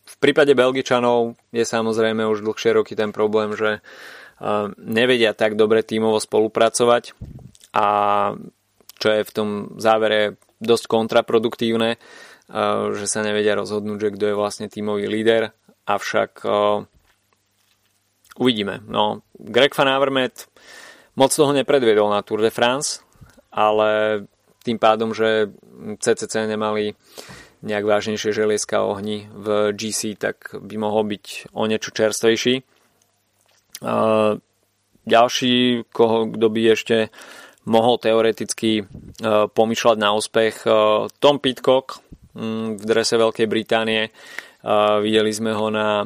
V 0.00 0.16
prípade 0.22 0.54
Belgičanov 0.54 1.36
je 1.50 1.64
samozrejme 1.66 2.24
už 2.24 2.46
dlhšie 2.46 2.72
roky 2.72 2.94
ten 2.94 3.10
problém, 3.12 3.52
že 3.52 3.82
nevedia 4.80 5.36
tak 5.36 5.60
dobre 5.60 5.84
tímovo 5.84 6.16
spolupracovať 6.16 7.12
a 7.76 7.86
čo 8.96 9.08
je 9.12 9.22
v 9.24 9.34
tom 9.34 9.48
závere 9.76 10.40
dosť 10.60 10.84
kontraproduktívne, 10.88 12.00
že 12.96 13.06
sa 13.06 13.20
nevedia 13.20 13.56
rozhodnúť, 13.56 13.98
že 14.00 14.12
kto 14.16 14.24
je 14.32 14.40
vlastne 14.40 14.66
tímový 14.72 15.04
líder, 15.08 15.52
avšak 15.84 16.44
uvidíme. 18.40 18.80
No, 18.88 19.20
Greg 19.36 19.76
Van 19.76 19.92
Avermaet 19.92 20.48
moc 21.20 21.32
toho 21.36 21.52
nepredviedol 21.52 22.08
na 22.08 22.24
Tour 22.24 22.40
de 22.40 22.48
France, 22.48 23.04
ale 23.50 24.22
tým 24.62 24.78
pádom, 24.78 25.14
že 25.14 25.50
CCC 25.98 26.46
nemali 26.46 26.94
nejak 27.60 27.84
vážnejšie 27.84 28.32
želieska 28.32 28.80
ohni 28.80 29.28
v 29.32 29.76
GC, 29.76 30.16
tak 30.16 30.56
by 30.56 30.80
mohol 30.80 31.04
byť 31.04 31.52
o 31.52 31.68
niečo 31.68 31.92
čerstvejší. 31.92 32.64
Ďalší, 35.00 35.54
koho, 35.92 36.18
kto 36.28 36.46
by 36.48 36.62
ešte 36.72 36.96
mohol 37.68 38.00
teoreticky 38.00 38.84
pomýšľať 39.52 39.96
na 40.00 40.10
úspech, 40.16 40.64
Tom 41.20 41.36
Pitcock 41.40 42.00
mm, 42.32 42.80
v 42.80 42.84
drese 42.84 43.16
Veľkej 43.20 43.46
Británie. 43.48 44.08
Videli 45.00 45.32
sme 45.32 45.56
ho 45.56 45.72
na 45.72 46.04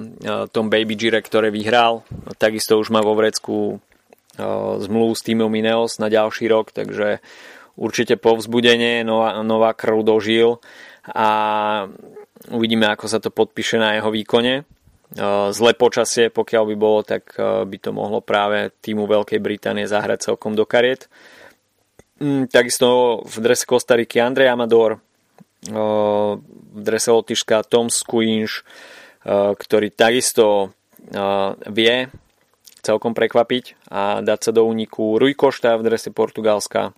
tom 0.55 0.71
Baby 0.71 0.95
Gire, 0.95 1.19
ktoré 1.19 1.51
vyhral. 1.51 2.07
Takisto 2.39 2.79
už 2.79 2.95
má 2.95 3.03
vo 3.03 3.19
vrecku 3.19 3.83
zmluvu 4.81 5.13
s 5.15 5.23
týmom 5.23 5.51
Ineos 5.55 6.03
na 6.03 6.11
ďalší 6.11 6.51
rok, 6.51 6.75
takže 6.75 7.23
určite 7.79 8.19
povzbudenie, 8.19 9.03
nová, 9.07 9.43
nová 9.43 9.71
krv 9.75 10.03
dožil 10.03 10.59
a 11.07 11.29
uvidíme, 12.51 12.87
ako 12.91 13.07
sa 13.11 13.19
to 13.19 13.35
podpíše 13.35 13.79
na 13.79 13.99
jeho 13.99 14.11
výkone. 14.11 14.67
Zlé 15.55 15.73
počasie, 15.79 16.31
pokiaľ 16.35 16.75
by 16.75 16.77
bolo, 16.79 17.01
tak 17.07 17.39
by 17.39 17.77
to 17.79 17.95
mohlo 17.95 18.19
práve 18.19 18.75
týmu 18.83 19.07
Veľkej 19.07 19.39
Británie 19.39 19.87
zahrať 19.87 20.35
celkom 20.35 20.59
do 20.59 20.67
kariet. 20.67 21.07
Mm, 22.19 22.51
takisto 22.51 23.21
v 23.23 23.37
drese 23.39 23.67
Kostariky 23.67 24.19
Andrej 24.19 24.51
Amador, 24.51 24.99
v 25.65 26.79
drese 26.83 27.11
Lotyšska 27.15 27.63
Tom 27.67 27.91
Squinch, 27.91 28.67
ktorý 29.55 29.89
takisto 29.95 30.75
vie 31.71 31.97
celkom 32.85 33.17
prekvapiť 33.17 33.89
a 33.89 34.21
dať 34.21 34.41
sa 34.45 34.51
do 34.53 34.69
úniku 34.69 35.17
Rui 35.17 35.33
Košta 35.33 35.81
v 35.81 35.89
drese 35.89 36.13
Portugalska 36.13 36.93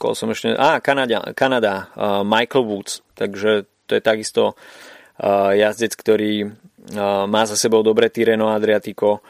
koho 0.00 0.14
som 0.16 0.32
ešte... 0.32 0.56
Á, 0.56 0.80
Kanada, 0.80 1.36
Kanada 1.36 1.92
uh, 1.92 2.24
Michael 2.24 2.64
Woods, 2.64 3.04
takže 3.12 3.68
to 3.84 3.92
je 3.94 4.02
takisto 4.02 4.42
uh, 4.56 5.52
jazdec, 5.52 5.92
ktorý 5.92 6.48
uh, 6.48 7.28
má 7.28 7.44
za 7.44 7.54
sebou 7.60 7.84
dobré 7.84 8.08
Tireno 8.08 8.48
Adriatico 8.50 9.20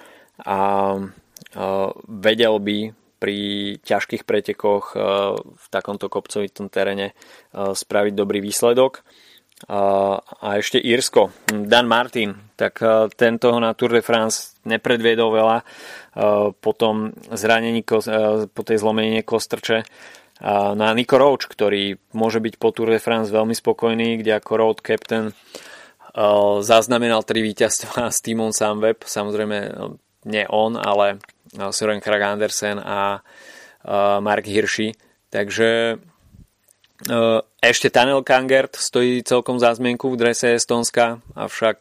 a 0.40 0.94
uh, 0.94 1.90
vedel 2.06 2.54
by 2.62 2.78
pri 3.20 3.38
ťažkých 3.84 4.24
pretekoch 4.24 4.96
uh, 4.96 5.36
v 5.36 5.66
takomto 5.68 6.08
kopcovitom 6.08 6.72
teréne 6.72 7.12
uh, 7.12 7.76
spraviť 7.76 8.12
dobrý 8.14 8.40
výsledok. 8.40 9.02
Uh, 9.02 9.29
a 9.68 10.56
ešte 10.56 10.80
Írsko, 10.80 11.36
Dan 11.44 11.84
Martin, 11.84 12.32
tak 12.56 12.80
uh, 12.80 13.12
tento 13.12 13.52
na 13.60 13.76
Tour 13.76 13.96
de 13.96 14.04
France 14.04 14.56
nepredviedol 14.64 15.32
veľa. 15.32 15.58
Uh, 16.10 16.52
po 16.56 16.72
tom 16.72 17.12
zranení, 17.32 17.84
uh, 17.84 18.48
po 18.48 18.62
tej 18.64 18.80
zlomenine 18.80 19.24
kostrče. 19.24 19.84
Na 20.40 20.96
Nico 20.96 21.20
Roach, 21.20 21.52
ktorý 21.52 22.00
môže 22.16 22.40
byť 22.40 22.56
po 22.56 22.72
Tour 22.72 22.88
de 22.88 22.96
France 22.96 23.28
veľmi 23.28 23.52
spokojný, 23.52 24.24
kde 24.24 24.40
ako 24.40 24.52
road 24.56 24.80
captain 24.80 25.36
zaznamenal 26.64 27.20
tri 27.28 27.44
víťazstva 27.44 28.08
s 28.16 28.24
týmom 28.24 28.48
Sunweb, 28.48 29.04
samozrejme 29.04 29.56
no, 29.76 30.00
nie 30.24 30.48
on, 30.48 30.80
ale 30.80 31.20
Søren 31.52 32.00
Krag 32.00 32.24
Andersen 32.24 32.80
a 32.80 33.20
Mark 34.24 34.48
Hirschi. 34.48 34.96
Takže 35.28 36.00
ešte 37.64 37.88
Tanel 37.88 38.20
Kangert 38.20 38.76
stojí 38.76 39.24
celkom 39.24 39.56
za 39.56 39.72
zmienku 39.72 40.12
v 40.12 40.20
drese 40.20 40.56
Estonska, 40.56 41.24
avšak 41.32 41.78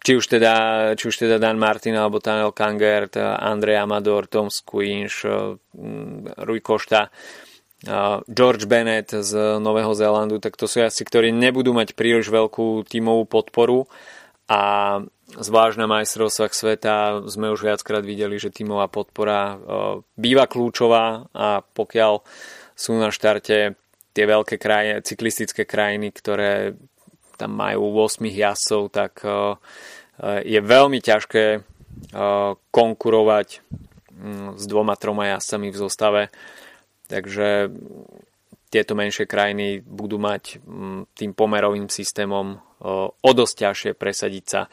či 0.00 0.12
už 0.16 0.24
teda, 0.24 0.54
či 0.96 1.04
už 1.12 1.16
teda 1.28 1.36
Dan 1.36 1.60
Martin 1.60 1.92
alebo 1.92 2.24
Tanel 2.24 2.56
Kangert, 2.56 3.20
Andrej 3.20 3.84
Amador, 3.84 4.24
Tom 4.24 4.48
Squinch, 4.48 5.28
Rui 6.40 6.60
Košta, 6.64 7.12
George 8.24 8.64
Bennett 8.64 9.12
z 9.12 9.60
Nového 9.60 9.92
Zélandu, 9.92 10.40
tak 10.40 10.56
to 10.56 10.64
sú 10.64 10.80
asi, 10.80 11.04
ktorí 11.04 11.32
nebudú 11.32 11.76
mať 11.76 11.92
príliš 11.92 12.32
veľkú 12.32 12.88
tímovú 12.88 13.28
podporu. 13.28 13.88
A 14.50 14.98
zvlášť 15.30 15.76
na 15.78 15.86
majstrovstvách 15.86 16.52
sveta 16.56 17.22
sme 17.30 17.54
už 17.54 17.62
viackrát 17.62 18.02
videli, 18.02 18.34
že 18.40 18.50
tímová 18.50 18.90
podpora 18.90 19.56
býva 20.18 20.50
kľúčová 20.50 21.30
a 21.30 21.62
pokiaľ 21.62 22.24
sú 22.80 22.96
na 22.96 23.12
štarte 23.12 23.76
tie 24.16 24.24
veľké 24.24 24.56
krajiny, 24.56 25.04
cyklistické 25.04 25.68
krajiny, 25.68 26.08
ktoré 26.16 26.80
tam 27.36 27.56
majú 27.56 27.92
8 28.04 28.24
jazdcov, 28.24 28.82
tak 28.88 29.20
eh, 29.24 29.56
je 30.44 30.60
veľmi 30.60 31.00
ťažké 31.00 31.44
eh, 31.56 31.62
konkurovať 32.72 33.48
mm, 34.12 34.48
s 34.56 34.64
dvoma, 34.64 34.96
troma 34.96 35.28
jazdcami 35.36 35.68
v 35.68 35.76
zostave. 35.76 36.22
Takže 37.08 37.68
tieto 38.70 38.94
menšie 38.94 39.26
krajiny 39.26 39.82
budú 39.82 40.16
mať 40.16 40.62
mm, 40.62 41.16
tým 41.16 41.36
pomerovým 41.36 41.92
systémom 41.92 42.56
eh, 42.56 42.60
o 43.12 43.30
dosť 43.36 43.54
ťažšie 43.60 43.90
presadiť 43.96 44.46
sa 44.48 44.64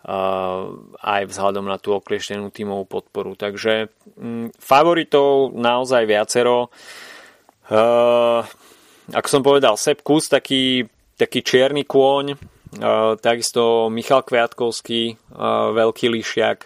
aj 0.00 1.28
vzhľadom 1.28 1.68
na 1.68 1.76
tú 1.76 1.92
oklieštenú 1.92 2.48
tímovú 2.48 2.88
podporu. 2.88 3.36
Takže 3.36 3.92
mm, 4.16 4.56
favoritov 4.56 5.52
naozaj 5.52 6.08
viacero. 6.08 6.72
Ako 9.10 9.28
som 9.30 9.42
povedal, 9.46 9.78
Sepp 9.78 10.02
Kus, 10.02 10.26
taký 10.26 10.86
taký 11.20 11.44
čierny 11.44 11.84
kôň, 11.84 12.32
takisto 13.20 13.92
Michal 13.92 14.24
Kviatkovský, 14.24 15.20
veľký 15.76 16.06
lišiak. 16.08 16.58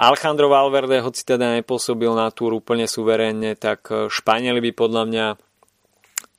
Alejandro 0.00 0.48
Valverde, 0.48 1.04
hoci 1.04 1.24
teda 1.24 1.52
nepôsobil 1.60 2.12
na 2.16 2.32
túr 2.32 2.56
úplne 2.56 2.88
suverénne, 2.88 3.56
tak 3.60 3.88
Španieli 3.88 4.60
by 4.68 4.72
podľa 4.72 5.02
mňa 5.08 5.26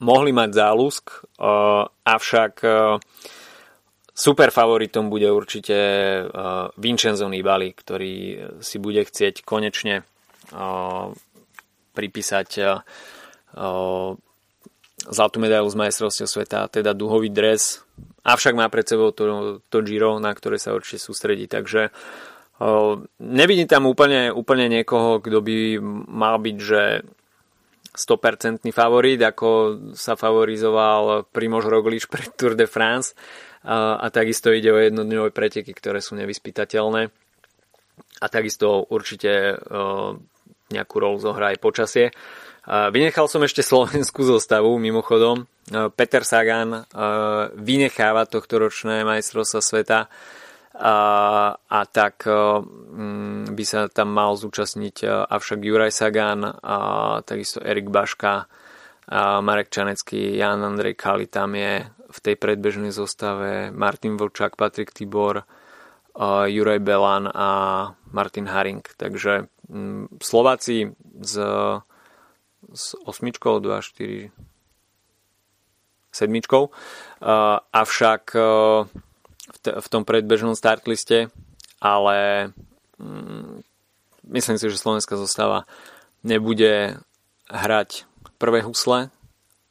mohli 0.01 0.33
mať 0.33 0.49
zálusk, 0.53 1.13
e, 1.13 1.45
avšak 1.85 2.53
e, 2.65 2.69
super 4.17 4.49
favoritom 4.49 5.13
bude 5.13 5.29
určite 5.29 5.77
Vincenzo 6.77 7.29
Nibali, 7.29 7.69
ktorý 7.69 8.13
si 8.65 8.77
bude 8.81 9.05
chcieť 9.05 9.45
konečne 9.45 10.01
pripísať 11.93 12.49
zlatú 15.01 15.37
medailu 15.41 15.67
z 15.67 15.79
majstrovstiev 15.79 16.29
sveta, 16.29 16.69
teda 16.69 16.93
duhový 16.93 17.33
dres, 17.33 17.81
avšak 18.21 18.53
má 18.53 18.69
pred 18.69 18.85
sebou 18.85 19.09
to, 19.11 19.59
to 19.67 19.81
Giro, 19.81 20.21
na 20.21 20.31
ktoré 20.31 20.61
sa 20.61 20.77
určite 20.77 21.01
sústredí, 21.01 21.49
takže 21.49 21.89
nevidím 23.17 23.65
tam 23.65 23.89
úplne, 23.89 24.29
úplne 24.29 24.69
niekoho, 24.69 25.17
kto 25.17 25.41
by 25.41 25.57
mal 26.05 26.37
byť, 26.37 26.57
že 26.61 27.01
100% 27.91 28.71
favorit, 28.71 29.19
ako 29.19 29.49
sa 29.97 30.15
favorizoval 30.15 31.27
Primož 31.27 31.67
Roglič 31.67 32.07
pre 32.07 32.23
Tour 32.39 32.55
de 32.55 32.69
France 32.69 33.17
a, 33.67 33.99
a 33.99 34.07
takisto 34.13 34.53
ide 34.53 34.71
o 34.71 34.79
jednodňové 34.79 35.35
preteky, 35.35 35.75
ktoré 35.75 35.99
sú 35.99 36.15
nevyspytateľné 36.15 37.11
a 38.21 38.25
takisto 38.31 38.87
určite 38.87 39.57
uh, 39.57 40.15
nejakú 40.71 40.95
rolu 41.03 41.19
zohrá 41.19 41.51
aj 41.51 41.59
počasie. 41.59 42.15
Vynechal 42.71 43.27
som 43.27 43.43
ešte 43.43 43.59
slovenskú 43.67 44.23
zostavu, 44.23 44.71
mimochodom. 44.79 45.43
Peter 45.99 46.23
Sagan 46.23 46.87
vynecháva 47.59 48.23
tohto 48.23 48.63
ročné 48.63 49.03
majstrovstva 49.03 49.59
sveta 49.59 49.99
a, 50.79 50.95
a 51.51 51.79
tak 51.91 52.23
mm, 52.23 53.51
by 53.51 53.63
sa 53.67 53.91
tam 53.91 54.15
mal 54.15 54.39
zúčastniť 54.39 55.03
avšak 55.03 55.59
Juraj 55.59 55.91
Sagan 55.91 56.47
a 56.47 56.77
takisto 57.27 57.59
Erik 57.59 57.91
Baška 57.91 58.47
a 59.11 59.43
Marek 59.43 59.67
Čanecký, 59.67 60.39
Jan 60.39 60.63
Andrej 60.63 60.95
Kali 60.95 61.27
tam 61.27 61.59
je 61.59 61.83
v 61.83 62.19
tej 62.23 62.39
predbežnej 62.39 62.95
zostave 62.95 63.67
Martin 63.75 64.15
Vlčák, 64.15 64.55
Patrik 64.55 64.95
Tibor, 64.95 65.43
Juraj 66.47 66.79
Belan 66.79 67.27
a 67.27 67.49
Martin 68.15 68.47
Haring. 68.47 68.83
Takže 68.95 69.51
mm, 69.67 70.23
Slováci 70.23 70.87
s, 71.19 71.35
s 72.73 72.95
osmičkou, 73.05 73.59
2, 73.59 73.81
4, 73.81 74.31
sedmičkou. 76.11 76.63
Avšak 77.71 78.23
v 79.61 79.87
tom 79.91 80.03
predbežnom 80.03 80.55
startliste, 80.57 81.29
ale 81.81 82.49
mm, 82.97 83.61
myslím 84.31 84.57
si, 84.57 84.65
že 84.69 84.81
slovenská 84.81 85.17
zostava 85.17 85.69
nebude 86.25 87.01
hrať 87.49 88.05
prvé 88.37 88.61
husle 88.65 89.13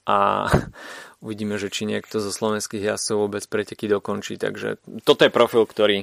a 0.06 0.46
uvidíme, 1.24 1.58
že 1.58 1.72
či 1.72 1.86
niekto 1.86 2.18
zo 2.22 2.30
slovenských 2.30 2.82
jazdcov 2.82 3.16
vôbec 3.16 3.44
preteky 3.46 3.86
dokončí. 3.90 4.36
Takže 4.38 4.82
toto 5.02 5.26
je 5.26 5.32
profil, 5.32 5.64
ktorý 5.66 5.98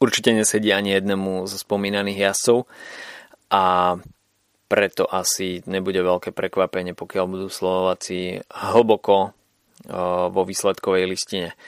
určite 0.00 0.32
nesedí 0.36 0.70
ani 0.72 0.92
jednému 0.96 1.48
zo 1.48 1.56
spomínaných 1.56 2.30
jazdcov 2.30 2.68
a 3.50 3.96
preto 4.70 5.02
asi 5.10 5.66
nebude 5.66 5.98
veľké 5.98 6.30
prekvapenie, 6.30 6.94
pokiaľ 6.94 7.24
budú 7.26 7.48
Slováci 7.50 8.38
hlboko 8.46 9.34
vo 10.30 10.42
výsledkovej 10.46 11.10
listine. 11.10 11.58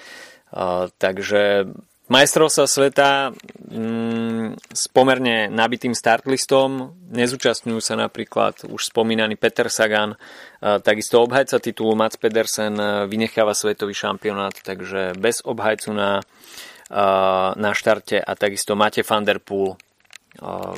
Takže 1.03 1.67
majstrovstva 2.12 2.67
sveta 2.69 3.33
mm, 3.73 4.71
s 4.71 4.85
pomerne 4.93 5.49
nabitým 5.49 5.97
startlistom 5.97 6.93
nezúčastňujú 7.09 7.81
sa 7.81 7.97
napríklad 7.97 8.69
už 8.69 8.93
spomínaný 8.93 9.41
Peter 9.41 9.73
Sagan, 9.73 10.15
takisto 10.61 11.25
obhajca 11.25 11.57
titulu 11.57 11.97
Mats 11.97 12.21
Pedersen 12.21 12.77
vynecháva 13.09 13.57
svetový 13.57 13.97
šampionát, 13.97 14.53
takže 14.61 15.17
bez 15.17 15.41
obhajcu 15.41 15.91
na, 15.97 16.21
na 17.57 17.71
štarte 17.73 18.21
a 18.21 18.33
takisto 18.37 18.77
Mate 18.77 19.01
van 19.03 19.25
der 19.25 19.41
Poel 19.41 19.81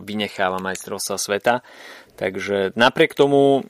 vynecháva 0.03 0.59
majstrovstva 0.59 1.17
sveta. 1.19 1.63
Takže 2.15 2.73
napriek 2.79 3.19
tomu, 3.19 3.67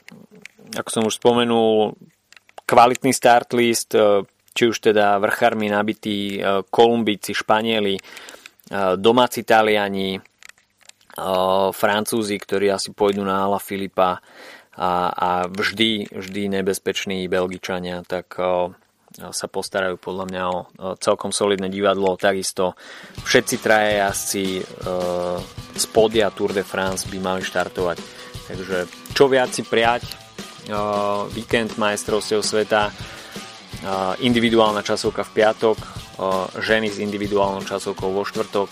ako 0.77 0.89
som 0.89 1.03
už 1.09 1.17
spomenul, 1.17 1.97
kvalitný 2.65 3.13
start 3.13 3.53
list, 3.53 3.93
e, 3.93 4.25
či 4.55 4.63
už 4.69 4.81
teda 4.81 5.21
vrchármi 5.21 5.69
nabití 5.69 6.37
e, 6.37 6.65
Kolumbíci, 6.69 7.33
Španieli, 7.33 7.95
e, 7.97 8.01
domáci 8.97 9.45
Taliani, 9.45 10.19
Francúzi, 11.71 12.35
ktorí 12.35 12.67
asi 12.67 12.91
pôjdu 12.91 13.23
na 13.23 13.47
Ala 13.47 13.55
Filipa 13.55 14.19
a, 14.75 14.91
a 15.07 15.29
vždy, 15.47 16.11
vždy 16.11 16.59
nebezpeční 16.59 17.23
Belgičania, 17.31 18.03
tak 18.03 18.35
sa 19.15 19.47
postarajú 19.47 19.95
podľa 19.95 20.25
mňa 20.27 20.43
o 20.43 20.59
celkom 20.99 21.31
solidné 21.31 21.71
divadlo. 21.71 22.19
Takisto 22.19 22.75
všetci 23.23 23.55
traje 23.63 24.03
jazdci 24.03 24.45
z 25.71 25.85
podia 25.95 26.27
Tour 26.35 26.51
de 26.51 26.67
France 26.67 27.07
by 27.07 27.15
mali 27.23 27.47
štartovať 27.47 28.24
Takže 28.45 28.85
čo 29.17 29.25
viac 29.25 29.49
si 29.49 29.65
prijať, 29.65 30.05
uh, 30.05 31.25
víkend 31.33 31.81
majstrovstiev 31.81 32.45
sveta, 32.45 32.93
uh, 32.93 34.13
individuálna 34.21 34.85
časovka 34.85 35.25
v 35.25 35.33
piatok, 35.41 35.77
uh, 35.81 36.47
ženy 36.61 36.93
s 36.93 37.01
individuálnou 37.01 37.65
časovkou 37.65 38.13
vo 38.13 38.23
štvrtok, 38.25 38.71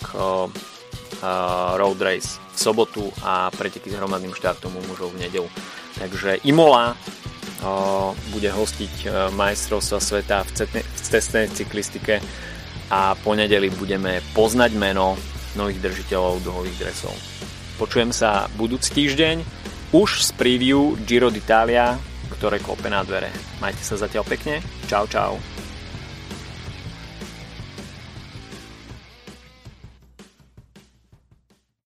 road 1.80 2.04
race 2.04 2.36
v 2.52 2.58
sobotu 2.58 3.08
a 3.24 3.48
preteky 3.48 3.88
s 3.88 3.96
hromadným 3.96 4.36
štartom 4.36 4.76
u 4.76 4.82
mužov 4.84 5.16
v 5.16 5.24
nedelu. 5.24 5.48
Takže 5.96 6.44
Imola 6.44 6.92
bude 8.28 8.50
hostiť 8.52 9.08
majstrovstva 9.32 10.04
sveta 10.04 10.44
v 10.44 10.52
cestnej 11.00 11.48
cyklistike 11.48 12.20
a 12.92 13.16
po 13.16 13.32
nedeli 13.32 13.72
budeme 13.72 14.20
poznať 14.36 14.76
meno 14.76 15.16
nových 15.56 15.80
držiteľov 15.80 16.44
dlhových 16.44 16.76
dresov. 16.76 17.14
Počujem 17.74 18.14
sa 18.14 18.46
budúci 18.54 18.94
týždeň 18.94 19.42
už 19.90 20.26
z 20.26 20.30
preview 20.38 20.94
Giro 21.06 21.30
d'Italia, 21.30 21.98
ktoré 22.38 22.62
klope 22.62 22.86
na 22.90 23.02
dvere. 23.02 23.30
Majte 23.58 23.82
sa 23.82 23.98
zatiaľ 23.98 24.26
pekne. 24.26 24.62
Čau, 24.90 25.06
čau. 25.10 25.38